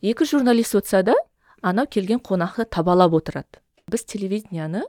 екі 0.06 0.30
журналист 0.30 0.78
отырса 0.78 1.02
да 1.02 1.16
анау 1.62 1.86
келген 1.86 2.20
қонақты 2.20 2.66
табалап 2.68 3.14
отырады. 3.16 3.60
Біз 3.90 4.04
телевидениені 4.04 4.82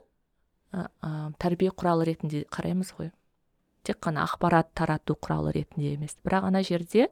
ә, 0.72 0.88
тәрбие 1.38 1.70
құралы 1.70 2.08
ретінде 2.08 2.44
қараймыз 2.50 2.92
ғой. 2.98 3.12
Тек 3.86 4.00
қана 4.04 4.26
ақпарат 4.26 4.72
тарату 4.76 5.16
құралы 5.16 5.54
ретінде 5.54 5.94
емес. 5.94 6.16
Бірақ 6.26 6.50
ана 6.50 6.62
жерде 6.66 7.08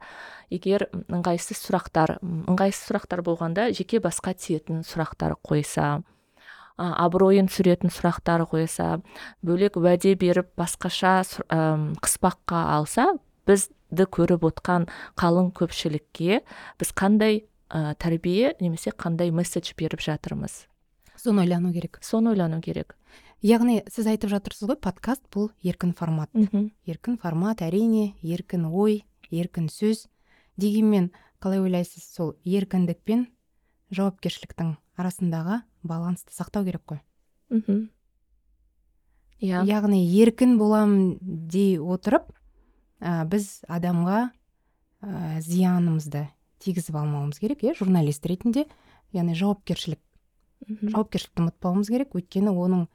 егер 0.50 0.88
ыңғайсыз 0.92 1.62
сұрақтар 1.62 2.18
ыңғайсыз 2.20 2.90
сұрақтар 2.90 3.22
болғанда 3.24 3.70
жеке 3.72 4.02
басқа 4.02 4.34
тиетін 4.34 4.82
сұрақтар 4.84 5.38
қойса 5.46 6.02
абыройын 6.76 7.48
түсіретін 7.48 7.92
сұрақтар 7.94 8.44
қойса 8.50 8.98
бөлек 9.46 9.78
уәде 9.80 10.12
беріп 10.20 10.52
басқаша 10.60 11.22
қыспаққа 12.04 12.62
алса 12.76 13.14
бізді 13.48 14.08
көріп 14.12 14.44
отқан 14.50 14.88
қалың 15.16 15.52
көпшілікке 15.56 16.42
біз 16.80 16.92
қандай 16.92 17.46
ә, 17.70 17.94
тәрбие 17.98 18.54
немесе 18.60 18.92
қандай 18.92 19.30
месседж 19.30 19.74
беріп 19.76 20.00
жатырмыз? 20.00 20.66
Соны 21.16 21.42
ойлану 21.42 21.72
керек. 21.72 21.98
Соны 22.02 22.30
ойлану 22.30 22.60
керек. 22.62 22.96
Яғни 23.42 23.82
сіз 23.92 24.08
айтып 24.12 24.30
жатырсыз 24.32 24.68
ғой 24.70 24.78
подкаст 24.80 25.24
бұл 25.32 25.50
еркін 25.64 25.92
формат. 25.96 26.30
Мхм 26.32 26.70
еркін 26.88 27.18
формат 27.20 27.62
әрине 27.64 28.14
еркін 28.22 28.68
ой 28.70 29.04
еркін 29.30 29.68
сөз. 29.72 30.06
Дегенмен 30.56 31.10
қалай 31.42 31.60
ойлайсыз 31.60 32.04
сол 32.04 32.34
еркіндік 32.44 33.02
пен 33.04 33.26
жауапкершіліктің 33.92 34.76
арасындағы 34.96 35.60
балансты 35.82 36.32
сақтау 36.32 36.64
керек 36.64 36.84
қой. 36.86 37.02
Мхм 37.50 37.88
иә. 39.40 39.64
Яғни 39.68 40.00
еркін 40.04 40.56
боламын 40.58 41.18
дей 41.20 41.76
отырып 41.78 42.32
ә, 43.00 43.24
біз 43.28 43.62
адамға 43.68 44.30
ә, 45.02 45.40
зиянымызды 45.40 46.26
тигізіп 46.66 46.98
алмауымыз 46.98 47.40
керек 47.40 47.62
иә 47.64 47.76
журналист 47.78 48.26
ретінде. 48.26 48.66
Яғни 49.14 49.36
жауапкершілік 49.38 50.00
мхм. 50.66 50.92
жауапкершілікті 50.92 51.44
ұмытпауымыз 51.44 51.90
керек. 51.92 52.14
Өйткені 52.18 52.52
оның 52.52 52.86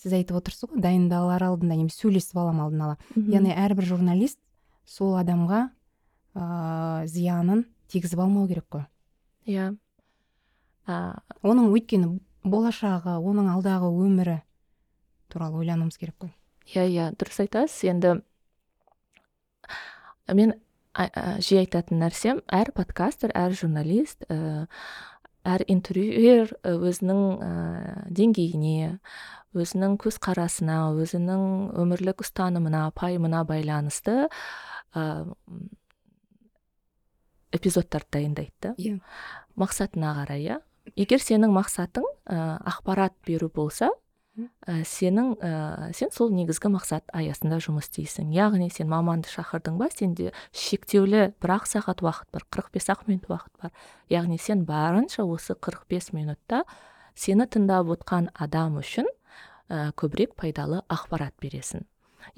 сіз 0.00 0.16
айтып 0.18 0.38
отырсыз 0.40 0.68
ғой 0.70 0.82
дайындалар 0.84 1.46
алдында 1.48 1.78
немесе 1.78 2.04
сөйлесіп 2.04 2.40
аламын 2.42 2.66
алдын 2.66 2.84
ала. 2.86 2.98
Яғни 3.16 3.54
әрбір 3.54 3.88
журналист 3.94 4.38
сол 4.84 5.16
адамға 5.16 5.68
ә, 6.34 7.06
зиянын 7.08 7.64
тигізіп 7.88 8.20
алмау 8.24 8.48
керек 8.50 8.66
қой. 8.70 8.86
Иә. 9.46 9.72
А, 10.86 11.22
оның 11.42 11.70
өйткені 11.72 12.18
болашағы 12.44 13.16
оның 13.22 13.48
алдағы 13.54 13.88
өмірі 13.88 14.40
туралы 15.32 15.62
ойлануымыз 15.62 15.96
керек 15.98 16.18
қой. 16.20 16.34
Иә 16.74 16.86
иә 16.90 17.08
дұрыс 17.16 17.40
айтасыз. 17.44 17.84
Енді 17.88 18.18
мен 20.32 20.54
жиі 20.94 21.64
айтатын 21.64 22.02
нәрсем 22.02 22.42
әр 22.54 22.70
подкастер 22.74 23.32
әр 23.34 23.54
журналист 23.58 24.26
ә, 24.30 24.66
әр 25.44 25.64
интервьюер 25.68 26.54
ә, 26.62 26.74
өзінің 26.78 27.22
ә, 27.42 27.50
деңгейіне 28.14 28.98
өзінің 29.54 29.96
көзқарасына 30.02 30.78
өзінің 31.02 31.74
өмірлік 31.82 32.22
ұстанымына 32.24 32.86
пайымына 32.98 33.42
байланысты 33.48 34.28
ә, 34.94 35.24
эпизодтарды 37.54 38.18
дайындайды 38.18 38.54
да 38.62 38.74
иә 38.78 39.00
мақсатына 39.58 40.14
қарай 40.20 40.46
иә 40.46 40.60
егер 40.96 41.22
сенің 41.22 41.52
мақсатың 41.54 42.06
ә, 42.28 42.58
ақпарат 42.70 43.14
беру 43.26 43.48
болса. 43.48 43.90
Ә, 44.34 44.82
сенің 44.88 45.34
ә, 45.38 45.50
сен 45.94 46.10
сол 46.14 46.32
негізгі 46.34 46.70
мақсат 46.74 47.06
аясында 47.14 47.60
жұмыс 47.62 47.88
істейсің. 47.88 48.32
Яғни 48.34 48.68
сен 48.74 48.88
маманды 48.90 49.30
шақырдың 49.30 49.78
ба 49.78 49.88
сенде 49.94 50.32
шектеулі 50.50 51.28
бір 51.42 51.54
ақ 51.58 51.68
сағат 51.70 52.02
уақыт 52.04 52.30
бар 52.34 52.46
45 52.50 52.90
ақ 52.96 53.06
минут 53.10 53.28
уақыт 53.30 53.62
бар. 53.62 53.72
Яғни 54.10 54.38
сен 54.42 54.64
барынша 54.66 55.24
осы 55.24 55.54
45 55.54 56.12
минутта 56.18 56.64
сені 57.14 57.46
тыңдап 57.46 57.94
отқан 57.94 58.30
адам 58.34 58.80
үшін 58.82 59.06
ә, 59.70 59.92
көбірек 59.94 60.34
пайдалы 60.34 60.82
ақпарат 60.90 61.36
бересің. 61.40 61.86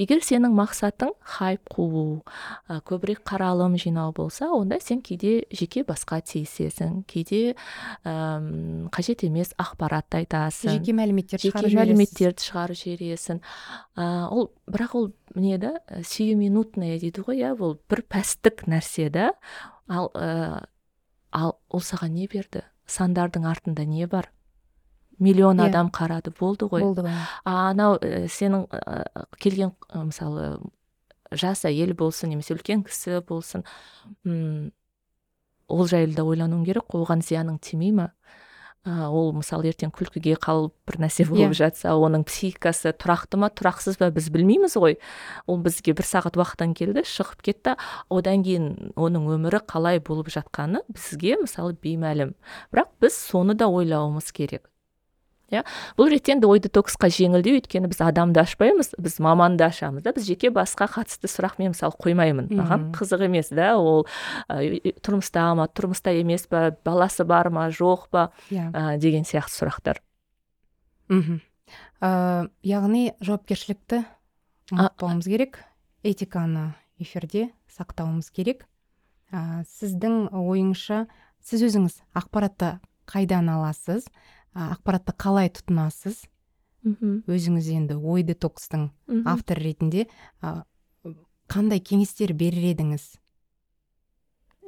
Егер 0.00 0.22
сенің 0.24 0.54
мақсатың 0.56 1.12
хайп 1.36 1.70
қуу 1.72 2.22
ә, 2.68 2.80
көбірек 2.86 3.22
қаралым 3.26 3.76
жинау 3.80 4.12
болса 4.16 4.50
онда 4.54 4.78
сен 4.82 5.02
кейде 5.04 5.46
жеке 5.52 5.84
басқа 5.86 6.20
тиісесің 6.26 7.04
кейде 7.10 7.54
әм, 8.04 8.88
қажет 8.94 9.24
емес 9.26 9.54
ақпарат 9.60 10.18
айтасың 10.18 10.78
жеке 10.78 10.96
мәліметтерді 10.96 11.50
жеке 11.50 11.72
мәліметтерді 11.76 12.46
шығарып 12.48 12.80
жібересің. 12.82 13.42
Ә, 13.96 14.28
ол 14.30 14.50
бірақ 14.66 14.96
ол 14.98 15.10
не 15.34 15.58
да 15.58 15.76
ә, 15.88 16.02
сиюминутное 16.04 16.98
дейді 17.00 17.26
ғой 17.26 17.42
иә 17.42 17.56
ол 17.58 17.78
бір 17.88 18.04
пәстік 18.10 18.66
нәрсе 18.70 19.10
да. 19.10 19.32
Ал 19.88 20.10
ә, 20.14 20.66
ал 21.32 21.58
ол 21.68 21.84
саған 21.84 22.16
не 22.16 22.26
берді? 22.30 22.64
Сандардың 22.86 23.46
артында 23.50 23.84
не 23.84 24.06
бар? 24.06 24.30
Миллион 25.18 25.60
Иә. 25.60 25.68
адам 25.70 25.90
қарады. 25.90 26.32
Болды 26.38 26.66
ғой. 26.66 26.80
Болды 26.82 27.02
ғой 27.06 27.12
а 27.44 27.70
анау 27.70 27.96
ә, 28.00 28.26
сенің 28.28 28.66
ә, 28.70 29.26
келген 29.38 29.72
ә, 29.88 30.04
мысалы 30.04 30.60
жас 31.32 31.64
әйел 31.64 31.94
болсын 31.94 32.30
немесе 32.30 32.54
үлкен 32.54 32.84
кісі 32.86 33.20
болсын 33.26 33.64
м 34.24 34.72
ол 35.68 35.86
жайлы 35.90 36.14
да 36.14 36.22
ойлануың 36.22 36.64
керек. 36.64 36.84
Қой 36.92 37.02
оған 37.02 37.24
зияның 37.26 37.58
тимей 37.60 37.90
ма? 37.90 38.12
Ә, 38.86 39.08
ол 39.10 39.32
мысалы 39.34 39.66
ертең 39.66 39.90
күлкіге 39.90 40.36
қалып 40.38 40.70
бір 40.86 41.00
нәрсе 41.02 41.24
болып 41.26 41.50
Иә. 41.50 41.58
жатса 41.58 41.96
оның 41.98 42.22
психикасы 42.22 42.92
тұрақты 42.94 43.34
ма 43.34 43.48
тұрақсыз 43.50 43.98
ба 43.98 44.12
біз 44.14 44.28
білмейміз 44.30 44.76
ғой. 44.78 44.94
Ол 45.50 45.58
бізге 45.58 45.90
бір 45.98 46.06
сағат 46.06 46.38
уақыттан 46.38 46.70
келді 46.78 47.02
шығып 47.02 47.42
кетті. 47.42 47.74
Одан 48.08 48.44
кейін 48.46 48.92
оның 48.94 49.26
өмірі 49.34 49.58
қалай 49.66 49.98
болып 49.98 50.30
жатқаны 50.30 50.84
бізге 50.86 51.34
мысалы 51.42 51.74
беймәлім. 51.82 52.36
Бірақ 52.70 52.94
біз 53.02 53.18
соны 53.18 53.58
да 53.58 53.66
ойлауымыз 53.66 54.30
керек. 54.30 54.70
Иә 55.52 55.62
бұл 55.98 56.10
ретте 56.10 56.34
енді 56.34 56.48
ой 56.50 56.60
детоксқа 56.64 57.08
жеңілдеу 57.12 57.60
өйткені 57.60 57.90
біз 57.92 58.00
адамды 58.02 58.42
ашпаймыз 58.42 58.94
біз 58.98 59.18
маманды 59.22 59.66
ашамыз 59.66 60.02
да 60.02 60.12
біз 60.16 60.26
жеке 60.26 60.50
басқа 60.50 60.88
қатысты 60.90 61.30
сұрақ 61.30 61.60
мен 61.62 61.70
мысалы 61.74 61.94
қоймаймын. 62.02 62.50
Маған 62.50 62.90
қызық 62.96 63.26
емес 63.28 63.52
да 63.54 63.76
ол 63.78 64.06
ә, 64.50 64.58
тұрмыста 65.06 65.46
ма 65.54 65.68
тұрмыста 65.70 66.14
емес 66.18 66.48
па 66.50 66.72
баласы 66.84 67.24
бар 67.24 67.50
ма 67.50 67.68
жоқ 67.70 68.08
па 68.10 68.30
иә. 68.50 68.72
ә, 68.72 68.98
деген 68.98 69.22
сияқты 69.22 69.54
сұрақтар. 69.54 70.02
Мхм 71.08 71.40
ә, 72.02 72.48
яғни 72.66 73.12
жауапкершілікті 73.22 74.02
ұмытпауымыз 74.74 75.30
керек 75.30 75.60
этиканы 76.02 76.74
эфирде 76.98 77.50
сақтауымыз 77.70 78.32
керек. 78.34 78.66
Ә, 79.30 79.62
сіздің 79.78 80.30
ойыңызша 80.34 81.06
сіз 81.42 81.66
өзіңіз 81.70 82.00
ақпаратты 82.18 82.76
қайдан 83.10 83.50
аласыз? 83.50 84.06
Ақпаратты 84.56 85.12
қалай 85.12 85.50
тұтынасыз? 85.52 86.24
Мхм. 86.86 87.20
Өзіңіз 87.26 87.68
енді 87.74 87.98
ой 87.98 88.22
детокстың 88.26 88.88
мхм. 89.08 89.26
автор 89.26 89.58
ретінде 89.60 90.06
ә, 90.40 90.62
қандай 91.50 91.82
кеңестер 91.82 92.32
берер 92.32 92.72
едіңіз? 92.72 93.16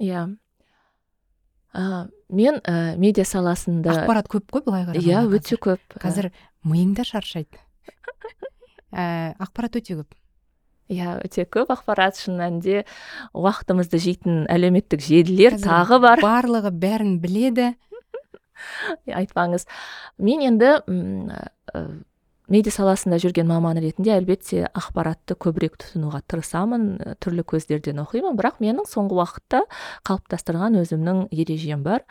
Иә. 0.02 0.26
Ә, 1.74 2.08
мен 2.28 2.60
ә, 2.64 2.96
медиа 2.98 3.24
саласында 3.28 3.94
ақпарат 4.02 4.28
көп 4.30 4.50
қой 4.50 4.64
былай 4.66 4.86
қарағанда 4.88 5.08
иә 5.08 5.24
өте 5.38 5.58
көп. 5.62 5.82
Қазір 6.00 6.32
миың 6.66 6.94
да 6.98 7.04
шаршайды. 7.06 7.60
Ә, 8.90 9.36
ақпарат 9.38 9.78
өте 9.78 9.98
көп. 10.00 10.14
Иә 10.88 11.18
өте 11.22 11.44
көп 11.44 11.70
ақпарат. 11.74 12.16
Шын 12.16 12.38
мәнінде 12.40 12.84
уақытымызды 13.36 14.00
жейтін 14.00 14.46
әлеуметтік 14.48 15.04
желілер 15.04 15.58
тағы 15.60 16.00
бар. 16.00 16.22
барлығы 16.24 16.72
бәрін 16.72 17.18
біледі. 17.20 17.74
айтпаңыз. 19.20 19.66
Мен 20.18 20.44
енді 20.48 20.76
медиа 22.48 22.72
саласында 22.72 23.18
жүрген 23.20 23.48
маман 23.48 23.78
ретінде 23.82 24.14
әлбетте 24.14 24.64
ақпаратты 24.76 25.36
көбірек 25.36 25.76
тұтынуға 25.82 26.22
тырысамын 26.32 26.86
түрлі 27.22 27.44
көздерден 27.48 28.00
оқимын. 28.02 28.38
Бірақ 28.38 28.62
менің 28.64 28.88
соңғы 28.88 29.18
уақытта 29.20 29.62
қалыптастырған 30.08 30.80
өзімнің 30.80 31.26
ережем 31.34 31.84
бар. 31.84 32.06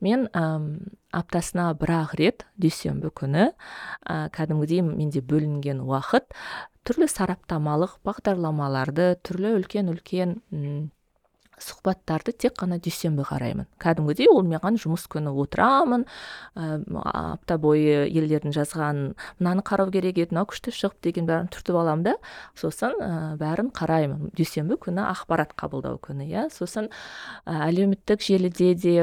Мен 0.00 0.28
әм, 0.36 0.70
аптасына 1.10 1.72
бір 1.80 1.94
ақ 1.98 2.14
рет 2.20 2.46
дүйсенбі 2.62 3.10
күні 3.18 3.50
ә, 3.50 4.30
кәдімгідей 4.36 4.84
менде 4.86 5.24
бөлінген 5.26 5.82
уақыт 5.82 6.30
түрлі 6.86 7.10
сараптамалық 7.10 7.98
бағдарламаларды 8.06 9.12
түрлі 9.26 9.56
үлкен 9.58 9.90
үлкен 9.92 10.38
сұхбаттарды 11.60 12.32
тек 12.32 12.56
қана 12.58 12.78
дүйсенбі 12.82 13.24
қараймын. 13.28 13.68
Кәдімгідей 13.80 14.28
ол 14.32 14.42
маған 14.48 14.78
жұмыс 14.80 15.06
күні 15.12 15.32
отырамын 15.42 16.06
ә, 16.56 16.80
апта 17.36 17.58
бойы 17.60 18.08
елдердің 18.08 18.54
жазған 18.56 19.00
мынаны 19.38 19.64
қарау 19.66 19.92
керек 19.92 20.18
еді 20.18 20.34
мынау 20.34 20.48
күшті 20.50 20.74
шығыпты 20.74 21.10
деген 21.10 21.28
бәрін 21.28 21.50
түртіп 21.52 21.80
аламын 21.80 22.06
да 22.08 22.16
сосын 22.58 22.96
ә, 22.96 23.10
бәрін 23.40 23.72
қараймын. 23.76 24.30
Дүйсенбі 24.36 24.80
күні 24.80 25.04
ақпарат 25.06 25.54
қабылдау 25.60 26.00
күні 26.02 26.28
иә. 26.28 26.48
Сосын 26.54 26.90
ә, 27.44 27.66
әлеуметтік 27.70 28.24
желіде 28.24 28.74
де 28.74 28.94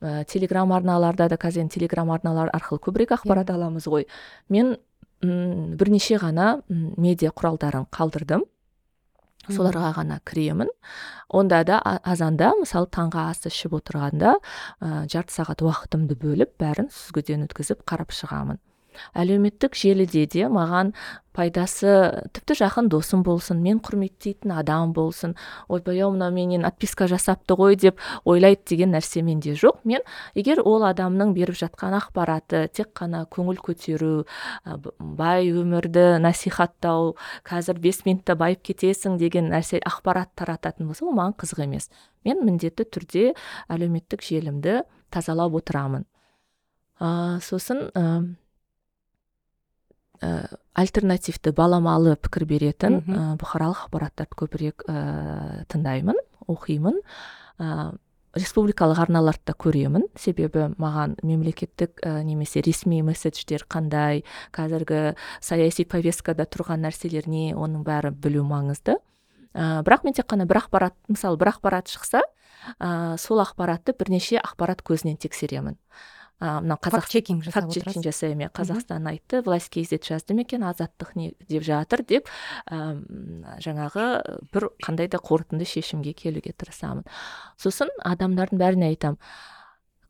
ә, 0.00 0.24
телеграм 0.24 0.72
арналарда 0.72 1.28
да 1.28 1.40
қазір 1.40 1.66
енді 1.66 1.78
телеграм 1.78 2.10
арналар 2.10 2.52
арқылы 2.56 2.80
көбірек 2.88 3.18
ақпарат 3.20 3.52
аламыз 3.52 3.88
ғой. 3.90 4.08
Мен 4.48 4.78
бірнеше 5.20 6.16
ғана 6.16 6.62
медиа 6.70 7.34
құралдарын 7.36 7.84
қалдырдым. 7.92 8.46
Соларға 9.54 9.92
ғана 9.98 10.20
кіремін. 10.28 10.70
Онда 11.30 11.62
да 11.66 11.78
азанда 11.82 12.54
мысалы 12.60 12.90
таңғы 12.90 13.22
ас 13.30 13.44
ішіп 13.50 13.76
отырғанда 13.80 14.36
ә, 14.38 15.04
жарты 15.10 15.36
сағат 15.36 15.62
уақытымды 15.66 16.18
бөліп 16.18 16.56
бәрін 16.60 16.90
сүзгіден 16.94 17.46
өткізіп 17.46 17.84
қарап 17.86 18.14
шығамын. 18.14 18.58
Әлеуметтік 19.14 19.76
желіде 19.78 20.26
де 20.26 20.48
маған 20.48 20.94
пайдасы 21.36 21.92
тіпті 22.34 22.56
жақын 22.58 22.88
досым 22.90 23.22
болсын 23.24 23.60
мен 23.62 23.78
құрметтейтін 23.84 24.52
адам 24.58 24.92
болсын 24.96 25.36
ойбай 25.70 26.00
ау 26.02 26.10
мынау 26.14 26.32
менен 26.34 26.66
отписка 26.66 27.06
жасапты 27.10 27.54
ғой 27.58 27.78
деп 27.78 28.00
ойлайды 28.24 28.64
деген 28.72 28.92
нәрсе 28.94 29.22
менде 29.22 29.54
жоқ. 29.54 29.80
Мен 29.84 30.02
егер 30.34 30.60
ол 30.64 30.84
адамның 30.88 31.32
беріп 31.36 31.58
жатқан 31.60 31.94
ақпараты 32.00 32.66
тек 32.74 32.90
қана 32.98 33.24
көңіл 33.30 33.62
көтеру 33.62 34.26
бай 34.98 35.52
өмірді 35.54 36.18
насихаттау 36.22 37.14
қазір 37.46 37.78
бес 37.78 38.04
минутта 38.04 38.34
байып 38.34 38.64
кетесің 38.66 39.18
деген 39.20 39.52
нәрсе 39.54 39.80
ақпарат 39.86 40.34
тарататын 40.34 40.90
болса 40.90 41.06
ол 41.06 41.14
маған 41.14 41.38
қызық 41.38 41.64
емес. 41.64 41.90
Мен 42.24 42.42
міндетті 42.44 42.84
түрде 42.90 43.26
әлеуметтік 43.70 44.26
желімді 44.26 44.82
тазалап 45.10 45.54
отырамын. 45.56 46.04
Ә, 47.00 47.40
сосын 47.40 47.88
альтернативті 50.20 51.52
баламалы 51.56 52.16
пікір 52.20 52.44
беретін 52.48 53.00
ә, 53.00 53.24
бұқаралық 53.40 53.86
ақпараттарды 53.86 54.36
көбірек 54.36 54.84
ә, 54.84 55.64
тыңдаймын 55.72 56.18
оқимын. 56.50 57.00
Ә, 57.60 57.92
республикалық 58.36 59.00
арналарды 59.02 59.50
да 59.50 59.54
көремін. 59.58 60.06
Себебі 60.18 60.68
маған 60.80 61.16
мемлекеттік 61.26 62.02
ә, 62.04 62.20
немесе 62.22 62.62
ресми 62.62 63.00
месседждер 63.02 63.64
қандай 63.68 64.22
қазіргі 64.54 65.16
саяси 65.42 65.84
повесткада 65.88 66.46
тұрған 66.46 66.84
нәрселер 66.86 67.26
не 67.28 67.50
оның 67.54 67.84
бәрі 67.86 68.12
білу 68.14 68.44
маңызды. 68.46 68.98
Ә, 69.54 69.82
бірақ 69.86 70.06
мен 70.06 70.14
тек 70.14 70.28
қана 70.30 70.46
бір 70.46 70.62
ақпарат 70.62 70.94
мысалы 71.08 71.40
бір 71.40 71.54
ақпарат 71.56 71.90
шықса 71.90 72.22
ә, 72.78 73.16
сол 73.18 73.42
ақпаратты 73.42 73.96
бірнеше 73.98 74.38
ақпарат 74.38 74.84
көзінен 74.86 75.18
тексеремін. 75.18 75.80
Мына 76.40 76.76
қазақ 76.80 77.08
чекинг 77.12 77.44
жасап 77.44 77.70
чекинг 77.72 78.04
жасаймын 78.04 78.46
иә 78.46 78.50
қазақстан 78.56 79.08
айтты 79.10 79.42
власть 79.44 79.70
kz 79.72 80.00
жазды 80.00 80.34
ма 80.34 80.44
екен 80.46 80.64
азаттық 80.64 81.12
не 81.14 81.32
деп 81.48 81.64
жатыр 81.66 82.02
деп 82.02 82.30
ә, 82.70 82.96
жаңағы 83.60 84.06
бір 84.52 84.70
қандай 84.80 85.10
да 85.12 85.20
қорытынды 85.20 85.68
шешімге 85.68 86.14
келуге 86.16 86.54
тырысамын. 86.56 87.04
Сосын 87.60 87.92
адамдардың 88.00 88.60
бәріне 88.60 88.88
айтам 88.88 89.18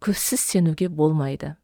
көзсіз 0.00 0.40
сенуге 0.54 0.88
болмайды 0.88 1.56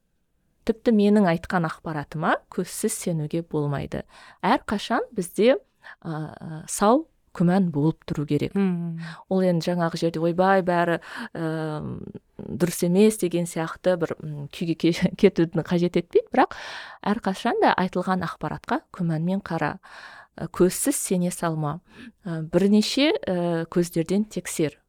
тіпті 0.66 0.92
менің 0.98 1.28
айтқан 1.30 1.68
ақпаратыма 1.68 2.40
көзсіз 2.50 2.94
сенуге 3.04 3.44
болмайды. 3.46 4.02
Әрқашан 4.42 5.06
бізде 5.14 5.60
ә, 6.02 6.64
сау 6.66 7.06
күмән 7.36 7.70
болып 7.74 8.06
тұру 8.08 8.24
керек. 8.28 8.56
Ол 9.28 9.44
енді 9.44 9.68
жаңағы 9.68 10.00
жерде 10.00 10.22
ойбай 10.24 10.64
бәрі 10.66 10.98
ә, 11.36 11.82
дұрыс 12.40 12.82
емес 12.88 13.20
деген 13.20 13.46
сияқты 13.48 13.96
бір 14.00 14.16
күйге 14.54 14.92
кетуді 15.20 15.64
қажет 15.66 16.00
етпейді. 16.00 16.30
Бірақ 16.32 16.56
әрқашан 17.04 17.60
да 17.62 17.74
айтылған 17.76 18.24
ақпаратқа 18.26 18.82
күмәнмен 18.96 19.44
қара 19.44 19.76
көзсіз 20.36 20.96
сене 20.96 21.30
салма. 21.30 21.78
Ә, 22.24 22.42
бірнеше 22.42 23.12
ә, 23.12 23.64
көздерден 23.72 24.26
тексер. 24.28 24.80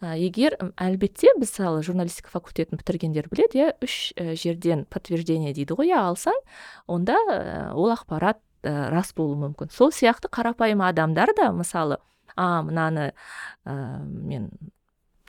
Ә, 0.00 0.14
егер 0.16 0.56
әлбетте 0.80 1.32
мысалы 1.36 1.82
журналистика 1.84 2.32
факультетін 2.32 2.80
бітіргендер 2.80 3.28
біледі 3.32 3.60
иә 3.60 3.72
үш 3.84 4.12
жерден 4.40 4.86
подтверждение 4.88 5.52
дейді 5.52 5.76
ғой 5.76 5.92
иә 5.92 6.00
алсаң 6.08 6.38
онда 6.88 7.18
ол 7.76 7.92
ақпарат 7.92 8.40
ә, 8.62 8.90
рас 8.92 9.14
болуы 9.16 9.38
мүмкін. 9.46 9.72
Сол 9.72 9.92
сияқты 9.94 10.30
қарапайым 10.32 10.82
адамдар 10.84 11.32
да 11.36 11.50
мысалы 11.52 12.00
а 12.36 12.62
мынаны 12.62 13.12
ә, 13.64 13.74
мен 14.04 14.50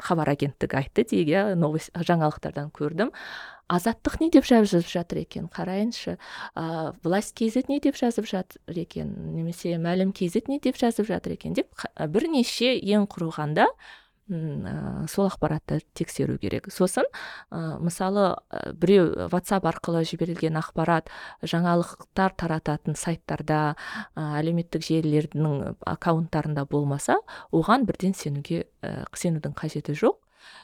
хабар 0.02 0.34
агенттігі 0.34 0.80
айтты 0.80 1.06
дейік 1.06 1.30
иә 1.30 1.44
новость 1.56 1.91
жаңалықтардан 1.94 2.72
көрдім. 2.76 3.12
Азаттық 3.72 4.17
не 4.20 4.28
деп 4.34 4.44
жазып 4.44 4.88
жатыр 4.89 5.22
екен? 5.22 5.48
Қарайыншы. 5.48 6.17
Ә, 6.56 6.94
власть 7.04 7.36
kz 7.38 7.70
не 7.70 7.80
деп 7.80 7.96
жазып 7.96 8.28
жатыр 8.28 8.80
екен? 8.82 9.13
Немесе 9.36 9.78
мәлім 9.80 10.12
kz 10.12 10.50
не 10.50 10.60
деп 10.60 10.80
жазып 10.82 11.08
жатыр 11.08 11.38
екен? 11.38 11.54
деп 11.56 11.72
бірнеше 12.12 12.74
ең 12.76 13.08
құрығанда 13.08 13.70
ә, 14.32 15.08
сол 15.12 15.28
ақпаратты 15.28 15.82
тексеру 15.94 16.38
керек. 16.39 16.70
Сосын 16.72 17.06
ә, 17.52 17.78
мысалы 17.84 18.38
ә, 18.50 18.72
біреу 18.74 19.28
ватсап 19.32 19.67
арқылы 19.70 20.04
жіберілген 20.08 20.58
ақпарат 20.60 21.12
жаңалықтар 21.44 22.36
тарататын 22.39 22.96
сайттарда 22.96 23.76
ә, 24.15 24.39
әлеуметтік 24.39 24.86
желілердің 24.88 25.78
аккаунттарында 25.86 26.65
болмаса 26.65 27.20
оған 27.52 27.86
бірден 27.86 28.15
сенуге 28.15 28.65
ә, 28.82 29.06
сенудің 29.13 29.56
қажеті 29.58 29.96
жоқ. 29.98 30.20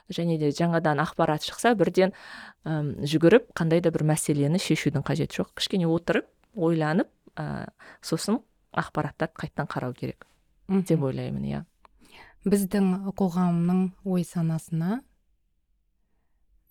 Және 0.10 0.40
де 0.40 0.50
жаңадан 0.56 1.02
ақпарат 1.04 1.46
шықса 1.46 1.76
бірден 1.78 2.14
ә, 2.66 2.82
жүгіріп 3.04 3.52
қандай 3.58 3.84
да 3.84 3.92
бір 3.92 4.08
мәселені 4.14 4.62
шешудің 4.64 5.06
қажеті 5.06 5.44
жоқ. 5.44 5.54
Кішкене 5.60 5.90
отырып 5.92 6.30
ойланып 6.56 7.12
ә, 7.36 7.68
сосын 8.02 8.42
ақпараттарды 8.74 9.36
қайтадан 9.38 9.70
қарау 9.70 9.94
керек. 9.94 10.26
Деп 10.68 11.04
ойлаймын 11.04 11.44
иә. 11.48 11.66
Біздің 12.48 13.12
қоғамның 13.18 13.82
ой 14.08 14.24
санасына 14.24 15.02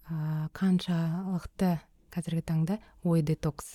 ә, 0.09 0.49
қаншалықты 0.57 1.73
қазіргі 2.15 2.45
таңда 2.49 2.79
ой 3.05 3.23
детокс 3.27 3.75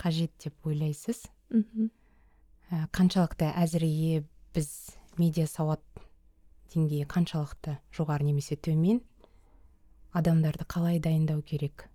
қажет 0.00 0.32
деп 0.42 0.66
ойлайсыз? 0.66 1.22
Мхм. 1.50 1.90
Ә, 2.70 2.88
қаншалықты 2.94 3.50
әзірге 3.52 4.24
біз 4.54 4.70
медиа 5.20 5.46
сауат 5.46 5.84
деңгейі 6.74 7.06
қаншалықты 7.10 7.78
жоғары 7.94 8.26
немесе 8.26 8.56
төмен 8.56 9.02
адамдарды 10.16 10.66
қалай 10.66 10.98
дайындау 11.02 11.42
керек 11.42 11.86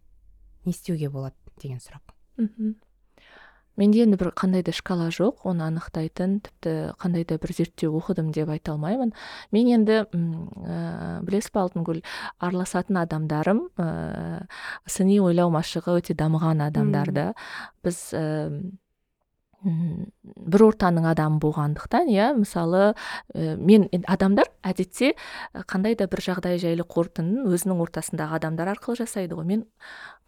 не 0.65 0.71
істеуге 0.71 1.09
болады 1.09 1.35
деген 1.61 1.83
сұрақ. 1.83 2.15
Мхм. 2.37 2.75
Менде 3.75 4.03
енді 4.05 4.19
бір 4.21 4.31
қандай 4.37 4.63
да 4.65 4.73
шкала 4.75 5.09
жоқ 5.13 5.45
оны 5.49 5.67
анықтайтын 5.67 6.39
тіпті 6.45 6.75
қандай 7.01 7.25
да 7.27 7.37
бір 7.41 7.53
зерттеу 7.55 7.95
оқыдым 7.99 8.31
деп 8.35 8.49
айта 8.49 8.75
алмаймын. 8.75 9.13
Мен 9.51 9.67
енді 9.79 10.03
ә, 10.05 11.21
білесіз 11.25 11.51
ба 11.53 11.65
алтынгүл 11.65 12.01
араласатын 12.39 13.01
адамдарым 13.03 13.67
ә, 13.77 14.47
сыни 14.87 15.19
ойлау 15.19 15.51
машығы 15.53 15.99
өте 15.99 16.15
дамыған 16.17 16.63
адамдарды 16.69 17.31
біз 17.83 18.01
бір 19.65 20.63
ортаның 20.67 21.07
адамы 21.09 21.39
болғандықтан 21.41 22.09
иә 22.13 22.31
мысалы 22.37 22.93
ә, 23.33 23.55
мен 23.57 23.87
адамдар 24.05 24.51
әдетте 24.65 25.13
қандай 25.71 25.95
да 25.97 26.05
бір 26.11 26.21
жағдай 26.21 26.59
жайлы 26.61 26.85
қорытындыны 26.85 27.49
өзінің 27.49 27.81
ортасындағы 27.85 28.37
адамдар 28.37 28.75
арқылы 28.75 29.01
жасайды 29.01 29.37
ғой. 29.37 29.47
Мен 29.49 29.63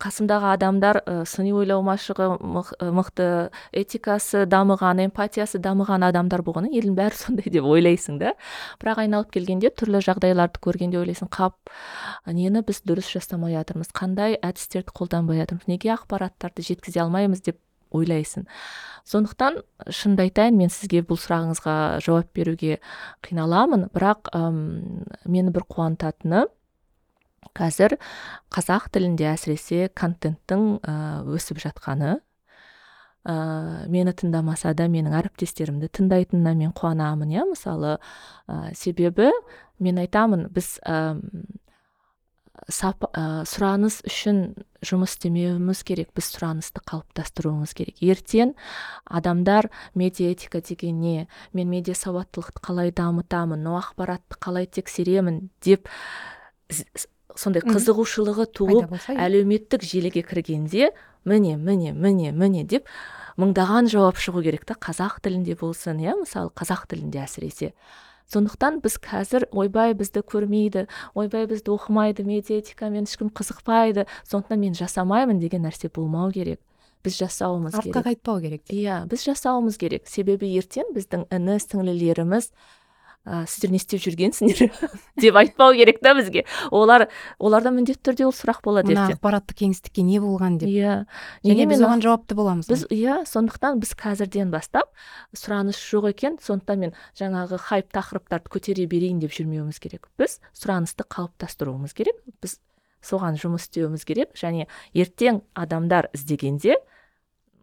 қасымдағы 0.02 0.52
адамдар 0.56 1.02
ә, 1.04 1.26
сыни 1.30 1.54
ойлау 1.54 1.84
машығы 1.86 2.30
мықты 2.41 3.28
этикасы 3.73 4.45
дамыған 4.50 5.04
эмпатиясы 5.08 5.62
дамыған 5.62 6.08
адамдар 6.10 6.41
болғаннан 6.45 6.73
елдің 6.73 6.97
бәрі 6.97 7.21
сондай 7.21 7.54
деп 7.54 7.65
ойлайсың 7.65 8.17
да. 8.21 8.34
Бірақ 8.82 9.04
айналып 9.06 9.32
келгенде 9.38 9.69
түрлі 9.69 10.02
жағдайларды 10.06 10.62
көргенде 10.65 11.02
ойлайсың 11.02 11.30
қап 11.34 11.58
нені 12.26 12.65
біз 12.65 12.82
дұрыс 12.86 13.10
жасамай 13.13 13.58
жатырмыз 13.58 13.93
қандай 13.93 14.38
әдістерді 14.41 14.93
қолданбай 14.97 15.41
жатырмыз 15.41 15.69
неге 15.69 15.93
ақпараттарды 15.97 16.65
жеткізе 16.65 17.06
алмаймыз 17.06 17.41
деп 17.45 17.62
ойлайсың. 17.95 18.47
Сондықтан 19.08 19.62
шынымды 19.88 20.28
айтайын 20.28 20.58
мен 20.60 20.71
сізге 20.73 21.04
бұл 21.08 21.19
сұрағыңызға 21.21 21.76
жауап 22.04 22.34
беруге 22.36 22.80
қиналамын. 23.23 23.88
Бірақ 23.95 24.32
әм, 24.36 24.62
мені 25.26 25.54
бір 25.56 25.67
қуантатыны 25.71 26.45
қазір 27.58 27.97
қазақ 28.54 28.89
тілінде 28.93 29.30
әсіресе 29.32 29.88
контенттің 29.95 30.65
ә, 30.84 30.95
өсіп 31.38 31.62
жатқаны 31.63 32.17
ә, 33.28 33.88
мені 33.91 34.13
тыңдамаса 34.17 34.73
да 34.78 34.88
менің 34.91 35.15
әріптестерімді 35.21 35.89
тыңдайтынына 35.95 36.54
мен 36.58 36.73
қуанамын 36.76 37.32
иә 37.34 37.47
мысалы. 37.50 37.97
Ә, 38.47 38.73
себебі 38.76 39.32
мен 39.80 40.04
айтамын 40.04 40.47
біз 40.54 40.78
сап, 42.67 43.08
ә, 43.13 43.43
сұраныс 43.47 44.02
үшін 44.08 44.41
жұмыс 44.86 45.16
істемеуіміз 45.16 45.84
керек 45.88 46.12
біз 46.18 46.30
сұранысты 46.36 46.82
қалыптастыруымыз 46.86 47.74
керек. 47.78 47.98
Ертең 48.02 48.54
адамдар 49.06 49.70
медиаэтика 49.96 50.62
деген 50.62 51.02
не 51.02 51.28
мен 51.54 51.70
медиа 51.70 51.96
сауаттылықты 51.98 52.62
қалай 52.62 52.92
дамытамын 52.92 53.58
мынау 53.58 53.80
ақпаратты 53.82 54.38
қалай 54.40 54.68
тексеремін? 54.68 55.50
деп 55.62 55.88
сондай 57.36 57.63
қызығушылығы 57.66 58.48
туып 58.56 58.92
иә. 58.98 59.18
әлеуметтік 59.18 59.84
желіге 59.86 60.24
кіргенде 60.26 60.92
міне 61.26 61.58
міне 61.58 61.94
міне 61.94 62.32
міне 62.32 62.63
деп 62.63 62.88
мыңдаған 63.38 63.90
жауап 63.92 64.18
шығу 64.18 64.44
керек 64.46 64.66
та 64.66 64.74
қазақ 64.74 65.20
тілінде 65.22 65.58
болсын 65.60 66.02
иә 66.02 66.18
мысалы 66.24 66.52
қазақ 66.56 66.88
тілінде 66.90 67.22
әсіресе. 67.24 67.74
Сондықтан 68.32 68.82
біз 68.84 68.98
қазір 69.04 69.48
ойбай 69.52 69.94
бізді 69.98 70.24
көрмейді 70.28 70.88
ойбай 71.16 71.48
бізді 71.48 71.72
оқымайды 71.76 72.26
медиаэтикамен 72.28 73.08
ешкім 73.08 73.32
қызықпайды 73.32 74.08
сондықтан 74.28 74.60
мен 74.60 74.76
жасамаймын 74.76 75.40
деген 75.40 75.63
нәрсе 75.68 75.90
болмау 75.94 76.32
керек. 76.32 76.60
Біз 77.04 77.20
жасауымыз 77.22 77.78
керек. 77.78 77.96
артқа 77.96 78.04
қайтпау 78.10 78.42
керек 78.42 78.63
иә 78.74 79.06
біз 79.08 79.24
жасауымыз 79.30 79.78
керек. 79.80 80.08
Себебі 80.12 80.50
ертең 80.60 80.92
біздің 80.96 81.28
іні 81.32 81.60
сіңлілеріміз 81.63 82.52
ә, 83.28 83.44
сіздер 83.50 83.74
не 83.74 83.80
істеп 83.82 84.02
жүргенсіңдер 84.06 84.72
деп 85.22 85.40
айтпау 85.40 85.76
керек 85.76 86.00
та 86.04 86.13
бізге. 86.18 86.46
Олар 86.72 87.08
оларда 87.38 87.74
міндетті 87.76 88.10
түрде 88.10 88.28
ол 88.28 88.34
сұрақ 88.36 88.62
болады 88.63 88.94
мына 88.94 89.10
ақпараттық 89.12 89.60
кеңістікке 89.62 90.06
не 90.08 90.22
болған 90.24 90.60
деп. 90.62 90.72
Иә. 90.72 90.96
Және 91.44 91.68
біз 91.68 91.84
оған 91.84 92.04
жауапты 92.06 92.38
боламыз? 92.40 92.70
біз 92.72 92.86
иә 92.94 93.20
сондықтан 93.28 93.82
біз 93.84 93.94
қазірден 94.00 94.54
бастап 94.54 94.90
сұраныс 95.36 95.78
жоқ 95.78 96.12
екен 96.13 96.40
сондықтан 96.44 96.88
мен 96.88 96.96
жаңағы 97.20 97.60
хайп 97.68 97.92
тақырыптарды 97.92 98.54
көтере 98.54 98.88
берейін 98.88 99.20
деп 99.20 99.36
жүрмеуіміз 99.36 99.82
керек. 99.84 100.08
Біз 100.18 100.40
сұранысты 100.56 101.04
қалыптастыруымыз 101.12 101.98
керек 101.98 102.22
біз 102.42 102.60
соған 103.04 103.38
жұмыс 103.40 103.68
істеуіміз 103.68 104.06
керек 104.08 104.36
және 104.40 104.68
ертең 104.96 105.42
адамдар 105.58 106.10
іздегенде 106.16 106.78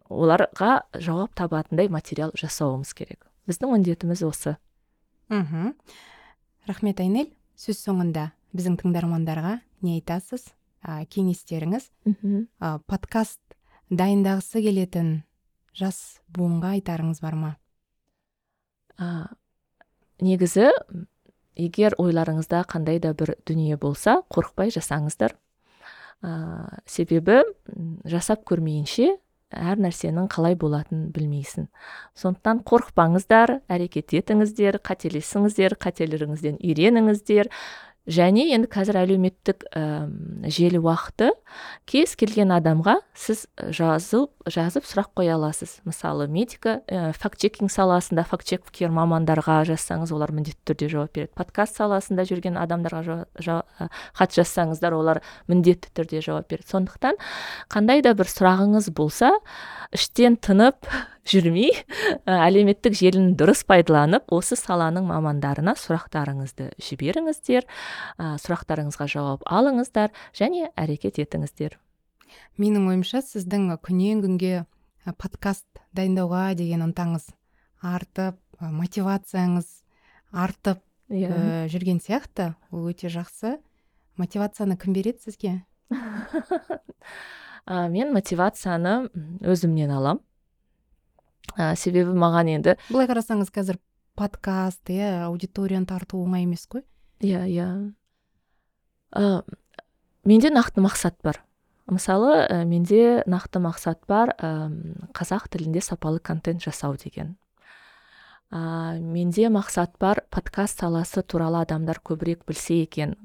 оларға 0.09 0.85
жауап 0.93 1.33
табатындай 1.37 1.89
материал 1.89 2.33
жасауымыз 2.37 2.93
керек. 2.97 3.25
Біздің 3.49 3.75
міндетіміз 3.75 4.23
осы. 4.25 4.57
Мхм 5.29 5.73
рахмет 6.67 6.99
айнель. 6.99 7.31
Сөз 7.55 7.79
соңында 7.85 8.33
біздің 8.55 8.75
тыңдармандарға 8.81 9.59
не 9.85 9.97
айтасыз? 9.99 10.49
Ә, 10.85 11.05
кеңестеріңіз 11.09 11.87
ә, 12.05 12.77
подкаст 12.85 13.39
дайындағысы 13.89 14.61
келетін 14.61 15.23
жас 15.73 16.19
буынға 16.29 16.75
айтарыңыз 16.77 17.23
бар 17.23 17.37
ма? 17.39 17.51
Ә, 18.99 19.31
негізі 20.21 20.69
егер 21.55 21.95
ойларыңызда 21.97 22.65
қандай 22.69 22.99
да 22.99 23.15
бір 23.17 23.33
дүние 23.47 23.79
болса 23.81 24.19
қорықпай 24.29 24.75
жасаңыздар. 24.75 25.33
Ә, 26.21 26.81
себебі 26.85 27.41
жасап 28.05 28.45
көрмейінше 28.45 29.15
әр 29.53 29.79
нәрсенің 29.81 30.27
қалай 30.31 30.55
болатынын 30.59 31.11
білмейсің. 31.15 31.67
Сондықтан 32.17 32.61
қорықпаңыздар 32.67 33.59
әрекет 33.71 34.15
етіңіздер 34.17 34.79
қателесіңіздер 34.85 35.77
қателеріңізден 35.81 36.57
үйреніңіздер. 36.61 37.51
Және 38.05 38.47
енді 38.53 38.69
қазір 38.71 38.99
әлеуметтік 39.01 39.65
ә, 39.73 40.07
желі 40.45 40.79
уақыты. 40.83 41.31
Кез 41.89 42.15
келген 42.19 42.53
адамға 42.53 42.99
сіз 43.17 43.45
жазып 43.57 44.31
жазып 44.49 44.85
сұрақ 44.85 45.11
қоя 45.17 45.35
аласыз. 45.39 45.79
Мысалы 45.89 46.27
медика 46.29 46.79
ә, 46.85 47.13
факт 47.17 47.41
чекинг 47.41 47.73
саласында 47.73 48.25
факт 48.29 48.45
чеккер 48.49 48.93
мамандарға 48.93 49.63
жазсаңыз 49.71 50.13
олар 50.13 50.33
міндетті 50.35 50.61
түрде 50.69 50.91
жауап 50.91 51.15
береді. 51.17 51.33
Подкаст 51.37 51.81
саласында 51.81 52.27
жүрген 52.29 52.59
адамдарға 52.61 53.21
хат 54.13 54.37
жазсаңыздар 54.37 54.93
олар 54.93 55.23
міндетті 55.49 55.89
түрде 55.97 56.21
жауап 56.21 56.49
береді. 56.51 56.69
Сондықтан 56.75 57.17
қандай 57.73 58.05
да 58.05 58.13
бір 58.13 58.29
сұрағыңыз 58.29 58.91
болса 58.93 59.33
іштен 59.95 60.37
тынып 60.37 60.85
жүрмей 61.25 61.71
әлеуметтік 62.29 62.95
желіні 62.97 63.33
дұрыс 63.37 63.63
пайдаланып 63.67 64.29
осы 64.35 64.57
саланың 64.59 65.07
мамандарына 65.09 65.73
сұрақтарыңызды 65.79 66.71
жіберіңіздер 66.85 67.65
ә, 67.65 68.35
сұрақтарыңызға 68.43 69.07
жауап 69.09 69.45
алыңыздар 69.49 70.13
және 70.37 70.69
әрекет 70.77 71.17
етіңіздер. 71.23 71.79
Менің 72.61 72.89
ойымша 72.91 73.23
сіздің 73.25 73.71
күннен 73.83 74.21
күнге 74.25 74.65
подкаст 75.17 75.65
дайындауға 75.97 76.53
деген 76.59 76.85
ынтаңыз 76.85 77.31
артып 77.81 78.37
мотивацияңыз 78.59 79.67
артып 80.31 80.81
иә. 81.09 81.29
ә, 81.29 81.67
жүрген 81.71 81.99
сияқты. 82.01 82.53
Ол 82.71 82.89
өте 82.91 83.09
жақсы. 83.09 83.57
Мотивацияны 84.17 84.77
кім 84.77 84.93
береді 84.93 85.25
сізге? 85.25 85.65
Ә, 85.91 87.89
мен 87.95 88.13
мотивацияны 88.13 89.09
өзімнен 89.41 89.91
алам 89.91 90.21
ә, 91.53 91.75
себебі 91.77 92.15
маған 92.17 92.49
енді 92.57 92.75
былай 92.89 93.07
қарасаңыз 93.09 93.51
қазір 93.53 93.79
подкаст 94.15 94.89
иә 94.89 95.27
аудиторияны 95.27 95.85
тарту 95.85 96.21
оңай 96.23 96.45
емес 96.47 96.65
қой. 96.71 96.85
Иә 97.21 97.45
иә. 97.51 97.67
Ә, 99.15 99.43
менде 100.23 100.51
нақты 100.51 100.83
мақсат 100.83 101.19
бар. 101.23 101.41
Мысалы 101.91 102.47
ә, 102.47 102.63
менде 102.65 103.23
нақты 103.27 103.61
мақсат 103.63 104.01
бар 104.07 104.33
ә, 104.39 104.71
қазақ 105.13 105.49
тілінде 105.51 105.81
сапалы 105.81 106.19
контент 106.19 106.63
жасау 106.63 106.95
деген. 106.97 107.35
Ә, 108.53 108.97
менде 108.99 109.49
мақсат 109.49 109.95
бар 109.99 110.21
подкаст 110.33 110.79
саласы 110.81 111.23
туралы 111.23 111.61
адамдар 111.63 111.99
көбірек 112.05 112.45
білсе 112.47 112.81
екен. 112.83 113.15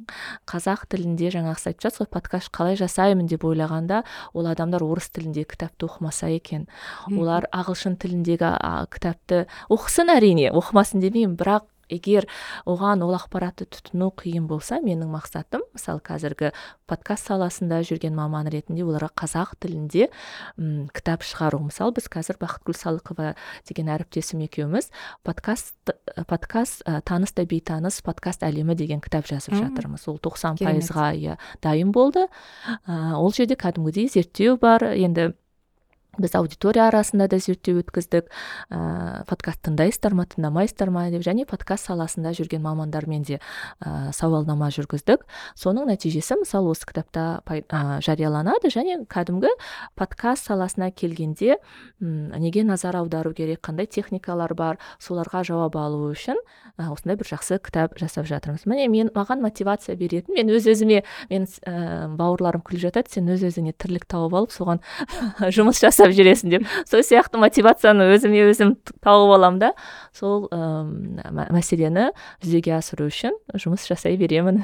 Қазақ 0.49 0.87
тілінде 0.91 1.31
жаңағы 1.35 1.61
сіз 1.61 1.71
айтып 1.71 1.87
жатсыз 1.87 2.03
ғой 2.05 2.11
подкаст 2.17 2.53
қалай 2.55 2.79
жасаймын 2.81 3.29
деп 3.31 3.45
ойлағанда 3.45 4.03
ол 4.35 4.51
адамдар 4.51 4.85
орыс 4.85 5.11
тілінде 5.11 5.45
кітапты 5.45 5.87
оқымаса 5.89 6.31
екен. 6.35 6.67
Олар 7.11 7.49
ағылшын 7.53 7.99
тіліндегі 8.01 8.53
кітапты 8.93 9.47
оқысын 9.71 10.13
әрине 10.17 10.51
оқымасын 10.51 11.05
демеймін 11.05 11.37
бірақ 11.41 11.70
егер 11.91 12.27
оған 12.67 13.05
ол 13.05 13.15
ақпаратты 13.19 13.67
тұтыну 13.69 14.11
қиын 14.17 14.47
болса 14.51 14.81
менің 14.85 15.11
мақсатым 15.13 15.65
мысалы 15.75 16.03
қазіргі 16.07 16.53
подкаст 16.91 17.31
саласында 17.31 17.83
жүрген 17.87 18.15
маман 18.17 18.49
ретінде 18.51 18.85
оларға 18.87 19.11
қазақ 19.23 19.57
тілінде 19.63 20.09
м 20.57 20.89
кітап 20.95 21.25
шығару. 21.27 21.63
Мысалы 21.67 21.95
біз 21.99 22.09
қазір 22.11 22.41
бақытгүл 22.41 22.79
салықова 22.79 23.35
деген 23.69 23.91
әріптесім 23.95 24.45
екеуміз 24.47 24.91
подкаст 25.27 25.95
подкаст 26.27 26.83
ә, 26.87 27.01
таныс 27.03 27.35
та 27.35 27.45
бейтаныс 27.45 28.01
подкаст 28.07 28.43
әлемі 28.47 28.75
деген 28.79 29.01
кітап 29.05 29.29
жазып 29.31 29.55
жатырмыз. 29.59 30.07
Ол 30.11 30.19
тоқсан 30.23 30.59
пайызға 30.61 31.13
иә 31.19 31.39
дайын 31.63 31.93
болды. 31.93 32.27
Ә, 32.87 33.15
ол 33.19 33.33
жерде 33.33 33.59
кәдімгідей 33.61 34.11
зерттеу 34.11 34.59
бар. 34.61 34.93
Енді 34.95 35.33
біз 36.19 36.35
аудитория 36.35 36.89
арасында 36.89 37.29
да 37.31 37.39
зерттеу 37.39 37.81
өткіздік. 37.81 38.29
Ә, 38.71 39.23
подкаст 39.31 39.63
тыңдайсыздар 39.67 40.15
ма 40.17 40.27
тыңдамайсыздар 40.31 40.91
ма 40.91 41.07
деп 41.13 41.23
және 41.23 41.47
подкаст 41.49 41.87
саласында 41.91 42.33
жүрген 42.35 42.63
мамандармен 42.65 43.23
де 43.23 43.39
ә, 43.85 44.11
сауалнама 44.17 44.71
жүргіздік. 44.75 45.23
Соның 45.59 45.87
нәтижесі 45.93 46.41
мысалы 46.41 46.75
осы 46.75 46.89
кітапта 46.91 47.43
ә, 47.47 48.01
жарияланады 48.03 48.73
және 48.73 49.05
кәдімгі 49.11 49.53
подкаст 49.95 50.51
саласына 50.51 50.91
келгенде 50.91 51.61
неге 52.01 52.65
назар 52.65 52.97
аудару 52.97 53.33
керек 53.35 53.63
қандай 53.63 53.87
техникалар 53.87 54.55
бар 54.55 54.81
соларға 54.99 55.45
жауап 55.47 55.77
алу 55.77 56.11
үшін 56.11 56.39
ә, 56.77 56.91
осындай 56.91 57.17
бір 57.21 57.31
жақсы 57.37 57.61
кітап 57.63 57.99
жасап 58.01 58.27
жатырмыз. 58.27 58.67
Міне 58.67 58.89
мен 58.89 59.11
маған 59.15 59.45
мотивация 59.45 59.97
беретін 59.97 60.35
мен 60.35 60.51
өз 60.51 60.67
өзіме 60.71 61.03
мен 61.31 61.47
ә, 61.47 62.09
бауырларым 62.17 62.65
күліп 62.67 62.89
жатады 62.89 63.13
сен 63.13 63.31
өз 63.31 63.45
өзіңе 63.47 63.75
тірлік 63.79 64.07
тауып 64.11 64.35
алып 64.41 64.55
соған 64.55 64.83
жұмыс 65.57 65.83
жасап 66.01 66.15
жүресің 66.17 66.53
деп. 66.53 66.67
Сол 66.89 67.03
сияқты 67.05 67.41
мотивацияны 67.41 68.09
өзіме 68.15 68.45
өзім 68.49 68.75
тауып 69.05 69.35
аламын 69.37 69.61
да. 69.61 69.71
Сол 70.17 70.49
ә, 70.49 70.85
мәселені 71.53 72.11
жүзеге 72.43 72.77
асыру 72.79 73.09
үшін 73.11 73.37
жұмыс 73.55 73.87
жасай 73.89 74.17
беремін. 74.21 74.63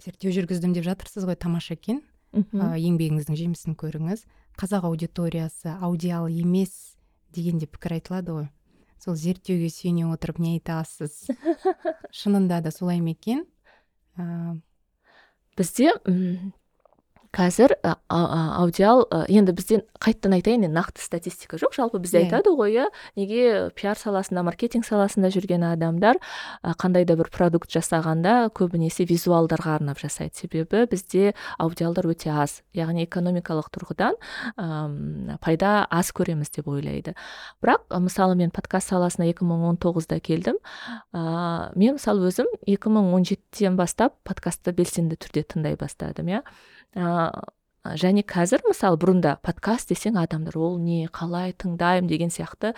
Зерттеу 0.00 0.32
жүргіздім 0.32 0.72
деп 0.76 0.86
жатырсыз 0.86 1.26
ғой 1.28 1.36
тамаша 1.36 1.76
екен 1.76 2.00
ә, 2.32 2.76
еңбегіңіздің 2.80 3.36
жемісін 3.36 3.76
көріңіз. 3.80 4.24
Қазақ 4.60 4.88
аудиториясы 4.88 5.76
аудиал 5.80 6.28
емес 6.28 6.96
деген 7.34 7.60
де 7.60 7.68
пікір 7.68 7.98
айтылады 7.98 8.36
ғой. 8.38 8.48
Сол 9.00 9.16
зерттеуге 9.16 9.70
сүйене 9.72 10.08
отырып 10.10 10.40
не 10.40 10.58
айтасыз 10.58 11.28
шынында 12.20 12.60
да 12.64 12.72
солай 12.72 13.00
ма 13.00 13.14
екен? 13.14 13.46
Ә... 14.16 14.56
бізде 15.56 15.92
қазір 17.30 17.76
аудиал 18.10 19.04
енді 19.30 19.52
бізден 19.54 19.84
қайтадан 20.02 20.34
айтайын 20.34 20.64
енді 20.66 20.74
нақты 20.74 20.98
статистика 21.02 21.60
жоқ. 21.60 21.76
Жалпы 21.76 22.00
бізде 22.02 22.18
yeah. 22.18 22.26
Иә. 22.26 22.34
айтады 22.34 22.54
ғой 22.58 22.72
иә 22.74 22.86
неге 23.14 23.70
пиар 23.78 23.94
саласында 23.94 24.42
маркетинг 24.42 24.86
саласында 24.86 25.30
жүрген 25.30 25.62
адамдар 25.68 26.18
қандай 26.82 27.06
да 27.06 27.14
бір 27.14 27.30
продукт 27.30 27.70
жасағанда 27.70 28.50
көбінесе 28.50 29.06
визуалдарға 29.06 29.76
арнап 29.78 30.00
жасайды. 30.02 30.34
Себебі 30.42 30.82
бізде 30.90 31.34
аудиалдар 31.58 32.08
өте 32.10 32.32
аз. 32.34 32.64
Яғни 32.74 33.06
экономикалық 33.06 33.70
тұрғыдан 33.78 34.18
ә, 34.58 35.38
пайда 35.38 35.86
аз 35.86 36.10
көреміз 36.10 36.50
деп 36.56 36.66
ойлайды. 36.66 37.14
Бірақ 37.62 37.94
мысалы 38.02 38.34
мен 38.34 38.50
подкаст 38.50 38.90
саласына 38.90 39.30
2019-да 39.30 40.18
келдім. 40.18 40.58
Ә, 41.14 41.70
мен 41.78 41.94
мысалы 41.94 42.26
өзім 42.26 42.50
2017-ден 42.66 43.78
бастап 43.78 44.18
подкастты 44.26 44.74
белсенді 44.74 45.14
түрде 45.20 45.46
тыңдай 45.46 45.78
бастадым 45.78 46.34
иә. 46.34 46.42
Ә, 46.94 47.30
және 47.96 48.22
қазір 48.28 48.60
мысалы 48.68 48.98
бұрында 49.00 49.38
подкаст 49.44 49.88
десең 49.88 50.18
адамдар 50.20 50.56
ол 50.60 50.76
не 50.78 51.06
қалай 51.08 51.54
тыңдаймын 51.56 52.10
деген 52.10 52.32
сияқты 52.32 52.74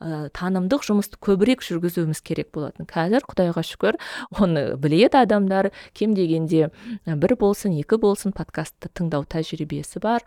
ә, 0.00 0.30
танымдық 0.32 0.86
жұмысты 0.86 1.20
көбірек 1.20 1.64
жүргізуіміз 1.66 2.22
керек 2.24 2.52
болатын. 2.56 2.88
Қазір 2.88 3.26
құдайға 3.28 3.64
шүкір 3.66 3.98
оны 4.40 4.64
біледі 4.80 5.20
адамдар 5.20 5.70
кем 5.92 6.14
дегенде 6.16 6.70
бір 7.04 7.36
болсын 7.36 7.76
екі 7.76 8.00
болсын 8.00 8.32
подкастты 8.36 8.88
тыңдау 8.96 9.28
тәжірибесі 9.28 10.00
бар. 10.00 10.24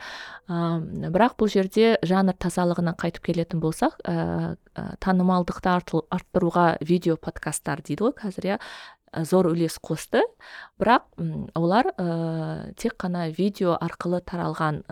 Ә, 0.48 0.78
бірақ 1.10 1.40
бұл 1.42 1.50
жерде 1.50 1.96
жанр 2.06 2.38
тазалығына 2.38 2.94
қайтып 3.02 3.32
келетін 3.32 3.64
болсақ 3.66 3.98
ә, 4.06 4.58
танымалдықты 5.02 5.74
арттыруға 5.74 6.68
видео 6.86 7.18
подкасттар 7.18 7.82
дейді 7.82 8.06
ғой 8.06 8.16
қазір 8.22 8.54
иә? 8.54 8.60
Зор 9.14 9.50
үлес 9.52 9.80
қосты. 9.82 10.22
Бірақ 10.80 11.10
олар 11.56 11.92
ә, 11.98 12.74
тек 12.80 12.96
қана 13.00 13.30
видео 13.30 13.78
арқылы 13.80 14.22
таралған 14.22 14.84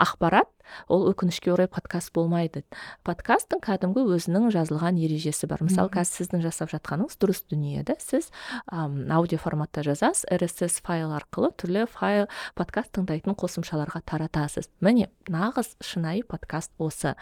ақпарат 0.00 0.48
ол 0.88 1.04
өкінішке 1.10 1.52
орай 1.52 1.68
подкаст 1.68 2.12
болмайды. 2.14 2.62
Подкасттың 3.04 3.60
кәдімгі 3.64 4.06
өзінің 4.16 4.48
жазылған 4.54 5.00
ережесі 5.02 5.48
бар. 5.50 5.60
Мысалы 5.66 5.92
қазір 5.92 6.22
сіздің 6.22 6.44
жасап 6.46 6.72
жатқаныңыз 6.72 7.18
дұрыс 7.20 7.42
дүние 7.50 7.84
да 7.84 7.98
сіз 8.00 8.30
әм, 8.72 9.10
аудио 9.12 9.40
форматта 9.42 9.84
жазасыз 9.84 10.24
rss 10.30 10.80
файл 10.86 11.12
арқылы 11.18 11.52
түрлі 11.60 11.84
файл 11.90 12.30
подкаст 12.54 12.94
тыңдайтын 12.96 13.36
қосымшаларға 13.36 14.04
таратасыз. 14.06 14.70
Міне 14.80 15.10
нағыз 15.28 15.74
шынайы 15.84 16.24
подкаст 16.24 16.72
осы. 16.78 17.16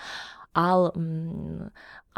Ал 0.59 0.91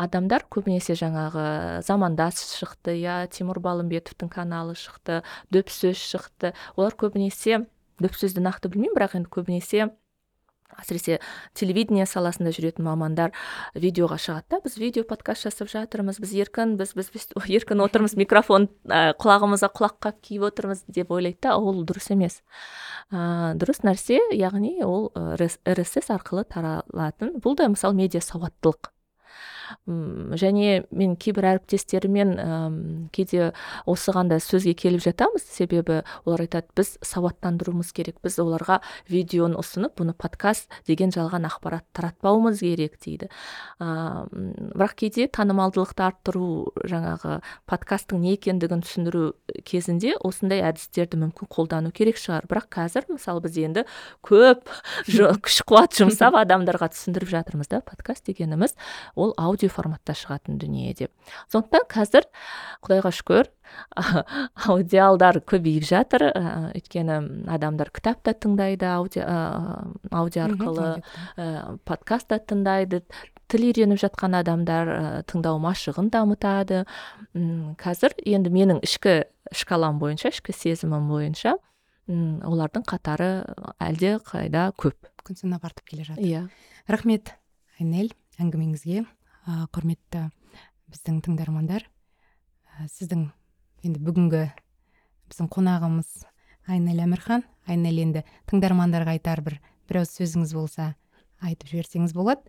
адамдар 0.01 0.47
көбінесе 0.49 0.97
жаңағы 0.97 1.45
замандас 1.85 2.41
шықты 2.57 2.97
иә 3.03 3.27
тимур 3.35 3.61
балымбетовтің 3.61 4.31
каналы 4.33 4.77
шықты 4.81 5.21
дөп 5.53 5.69
сөз 5.69 6.01
шықты. 6.01 6.55
Олар 6.77 6.97
көбінесе 6.97 7.67
дөп 8.01 8.17
сөзді 8.17 8.41
нақты 8.47 8.73
білмеймін 8.73 8.97
бірақ 8.97 9.19
енді 9.21 9.33
көбінесе 9.37 9.91
әсіресе 10.79 11.19
телевидение 11.59 12.07
саласында 12.07 12.53
жүретін 12.55 12.87
мамандар 12.87 13.35
видеоға 13.75 14.19
шығады 14.21 14.57
да. 14.57 14.61
Біз 14.65 14.77
видео 14.81 15.05
подкаст 15.09 15.49
жасап 15.49 15.73
жатырмыз. 15.73 16.21
Біз 16.23 16.35
еркін 16.45 16.77
біз 16.81 16.95
біз, 16.99 17.11
біз 17.15 17.29
еркін 17.49 17.83
отырмыз 17.87 18.17
микрофон 18.21 18.69
ә, 18.87 19.17
құлағымызға 19.21 19.73
құлаққап 19.81 20.21
киіп 20.23 20.47
отырмыз 20.51 20.85
деп 20.89 21.11
ойлайды 21.11 21.41
да. 21.49 21.57
Ол 21.59 21.83
дұрыс 21.89 22.13
емес. 22.15 22.41
Ә, 23.11 23.57
дұрыс 23.59 23.83
нәрсе 23.87 24.21
яғни 24.37 24.79
ол 24.87 25.11
рсс 25.17 26.13
арқылы 26.13 26.47
таралатын. 26.47 27.39
Бұл 27.43 27.59
да 27.59 27.71
мысалы 27.73 27.99
медиа 27.99 28.23
сауаттылық. 28.25 28.93
Және 29.87 30.85
мен 30.91 31.17
кейбір 31.21 31.49
әріптестеріммен 31.55 33.09
кейде 33.15 33.53
осыған 33.91 34.31
да 34.31 34.41
сөзге 34.43 34.75
келіп 34.79 35.05
жатамыз. 35.05 35.45
Себебі 35.45 36.03
олар 36.25 36.45
айтады 36.47 36.71
біз 36.77 36.97
сауаттандыруымыз 37.05 37.93
керек 37.97 38.21
біз 38.25 38.39
оларға 38.43 38.81
видеоны 39.11 39.59
ұсынып 39.61 39.99
бұны 40.01 40.15
подкаст 40.17 40.71
деген 40.89 41.13
жалған 41.15 41.47
ақпарат 41.49 41.85
таратпауымыз 41.97 42.63
керек 42.65 42.97
дейді. 43.03 43.31
Ә, 43.81 44.27
бірақ 44.31 44.97
кейде 45.05 45.29
танымалдылықты 45.29 46.07
арттыру 46.07 46.73
жаңағы 46.89 47.41
подкасттың 47.71 48.25
не 48.25 48.35
екендігін 48.37 48.85
түсіндіру 48.85 49.35
кезінде 49.69 50.15
осындай 50.25 50.63
әдістерді 50.71 51.21
мүмкін 51.25 51.51
қолдану 51.51 51.93
керек 51.93 52.21
шығар. 52.21 52.49
Бірақ 52.51 52.71
қазір 52.73 53.09
мысалы 53.11 53.45
біз 53.45 53.59
енді 53.61 53.85
көп 54.27 54.71
күш 55.07 55.61
қуат 55.69 55.97
жұмсап 55.99 56.39
адамдарға 56.43 56.91
түсіндіріп 56.95 57.31
жатырмыз 57.35 57.71
да 57.71 57.83
подкаст 57.85 58.27
дегеніміз 58.31 58.77
ол 59.15 59.35
аудио 59.37 59.60
форматта 59.69 60.15
шығатын 60.17 60.57
дүние 60.63 60.95
деп. 60.97 61.13
Сондықтан 61.53 61.85
қазір 61.93 62.27
құдайға 62.87 63.13
шүкір 63.19 63.51
аудиалдар 64.71 65.41
көбейіп 65.45 65.85
жатыр. 65.85 66.31
Ә, 66.33 66.73
өйткені 66.79 67.19
адамдар 67.53 67.93
кітап 67.93 68.23
та 68.25 68.33
тыңдайды 68.33 68.89
аудио, 68.89 69.27
аудио 70.11 70.47
арқылы 70.49 70.89
ә, 71.37 71.77
подкаст 71.85 72.31
та 72.33 72.41
тыңдайды 72.41 73.03
тіл 73.51 73.67
үйреніп 73.69 74.01
жатқан 74.01 74.39
адамдар 74.41 74.95
ә, 74.95 75.01
тыңдау 75.29 75.61
машығын 75.63 76.11
дамытады. 76.15 76.85
Қазір 77.81 78.17
енді 78.25 78.55
менің 78.55 78.81
ішкі 78.87 79.25
шкалам 79.53 79.99
бойынша 80.01 80.33
ішкі 80.33 80.55
сезімім 80.55 81.11
бойынша 81.11 81.59
олардың 82.11 82.85
қатары 82.89 83.31
әлде 83.83 84.17
қайда 84.27 84.71
көп. 84.79 85.11
Күн 85.27 85.39
санап 85.39 85.65
артып 85.69 85.93
келе 85.93 86.07
жатыр. 86.07 86.25
Иә. 86.25 86.43
Рахмет 86.91 87.35
айнель 87.79 88.11
әңгімеңізге. 88.41 89.05
Ә, 89.51 89.67
құрметті 89.75 90.29
біздің 90.91 91.21
тыңдармандар 91.27 91.87
ә, 91.87 92.87
сіздің 92.87 93.27
енді 93.87 94.03
бүгінгі 94.07 94.45
біздің 95.31 95.51
қонағымыз 95.55 96.11
айнель 96.71 97.03
әмірхан. 97.03 97.45
Айнель 97.67 98.03
енді 98.05 98.25
тыңдармандарға 98.51 99.17
айтар 99.19 99.43
бір 99.47 99.59
бір 99.91 100.03
ауыз 100.03 100.13
сөзіңіз 100.19 100.55
болса 100.55 100.93
айтып 101.43 101.73
жіберсеңіз 101.73 102.15
болады. 102.15 102.47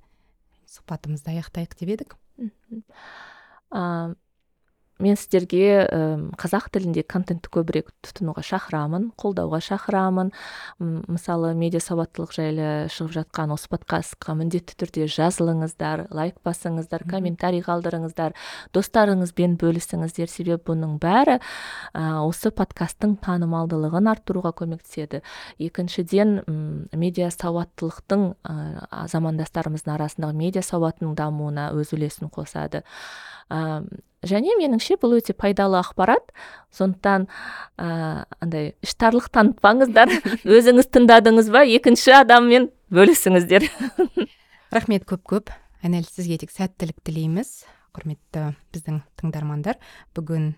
Сұхбатымызды 0.70 1.34
аяқтайық 1.34 1.74
деп 1.80 1.94
едік. 1.96 2.18
Мен 5.02 5.18
сіздерге 5.18 5.88
қазақ 6.40 6.70
тілінде 6.72 7.04
контентті 7.04 7.50
көбірек 7.52 7.90
тұтынуға 8.06 8.44
шақырамын 8.46 9.10
қолдауға 9.20 9.60
шақырамын. 9.66 10.32
Мысалы 11.12 11.52
медиа 11.58 11.82
сауаттылық 11.84 12.36
жайлы 12.36 12.68
шығып 12.94 13.16
жатқан 13.18 13.54
осы 13.56 13.70
подкастқа 13.72 14.36
міндетті 14.40 14.78
түрде 14.80 15.08
жазылыңыздар 15.12 16.06
лайк 16.14 16.38
басыңыздар 16.46 17.04
комментарий 17.10 17.64
қалдырыңыздар 17.66 18.38
достарыңызбен 18.78 19.58
бөлісіңіздер. 19.62 20.30
Себебі 20.32 20.62
бұның 20.72 20.98
бәрі 21.02 21.40
осы 21.98 22.54
подкасттың 22.56 23.18
танымалдылығын 23.26 24.12
арттыруға 24.14 24.54
көмектеседі. 24.62 25.24
Екіншіден 25.60 26.38
медиа 26.94 27.32
сауаттылықтың 27.34 28.28
замандастарымыздың 29.12 29.98
арасындағы 29.98 30.38
медиа 30.38 30.64
сауатының 30.66 31.18
дамуына 31.18 31.72
өз 31.76 31.96
үлесін 31.98 32.32
қосады. 32.32 32.86
Және 34.28 34.56
меніңше 34.60 34.98
бұл 35.02 35.18
өте 35.18 35.34
пайдалы 35.38 35.80
ақпарат. 35.82 36.32
Сондықтан 36.76 37.28
ә, 37.78 38.26
андай 38.40 38.74
іштарлық 38.86 39.30
танытпаңыздар 39.34 40.14
өзіңіз 40.58 40.90
тыңдадыңыз 40.94 41.52
ба 41.54 41.66
екінші 41.66 42.16
адаммен 42.22 42.70
бөлісіңіздер. 42.94 43.68
Рахмет 44.76 45.08
көп 45.10 45.26
көп. 45.34 45.54
Әнел 45.82 46.06
сізге 46.06 46.38
тек 46.42 46.54
сәттілік 46.54 47.02
тілейміз. 47.06 47.64
Құрметті 47.98 48.52
біздің 48.72 49.02
тыңдармандар 49.20 49.82
бүгін 50.16 50.54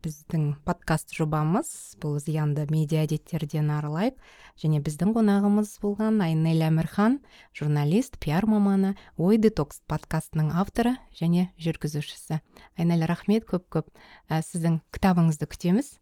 біздің 0.00 0.54
подкаст 0.64 1.12
жобамыз 1.12 1.68
бұл 2.00 2.16
зиянды 2.22 2.64
медиа 2.72 3.02
әдеттерден 3.04 3.68
арылайық. 3.74 4.16
Және 4.60 4.80
біздің 4.84 5.12
қонағымыз 5.16 5.74
болған 5.82 6.22
айнель 6.24 6.64
әмірхан 6.64 7.18
журналист 7.56 8.16
пиар 8.20 8.46
маманы 8.48 8.94
ой 9.20 9.36
детокс 9.36 9.82
подкастының 9.90 10.54
авторы 10.56 10.96
және 11.20 11.50
жүргізушісі. 11.60 12.40
Айнель 12.78 13.04
рахмет 13.04 13.44
көп 13.44 13.68
көп. 13.68 13.92
Ә, 14.28 14.40
сіздің 14.40 14.80
кітабыңызды 14.96 15.48
күтеміз. 15.50 15.98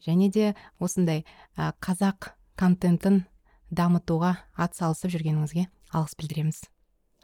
Және 0.00 0.30
де 0.32 0.54
осындай 0.80 1.24
ә, 1.56 1.72
қазақ 1.84 2.32
контентін 2.56 3.24
дамытуға 3.68 4.38
атсалысып 4.56 5.12
жүргеніңізге 5.18 5.68
алғыс 5.92 6.16
білдіреміз. 6.16 6.64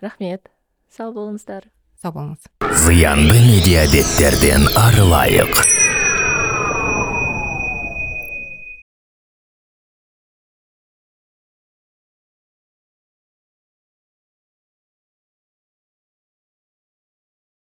Рахмет. 0.04 0.52
Сау 0.92 1.14
болыңыздар. 1.16 1.70
Сау 2.00 2.12
болыңыз. 2.16 2.48
Зиянды 2.84 3.36
медиа 3.40 3.86
әдеттерден 3.88 4.68
арылайық. 4.76 5.79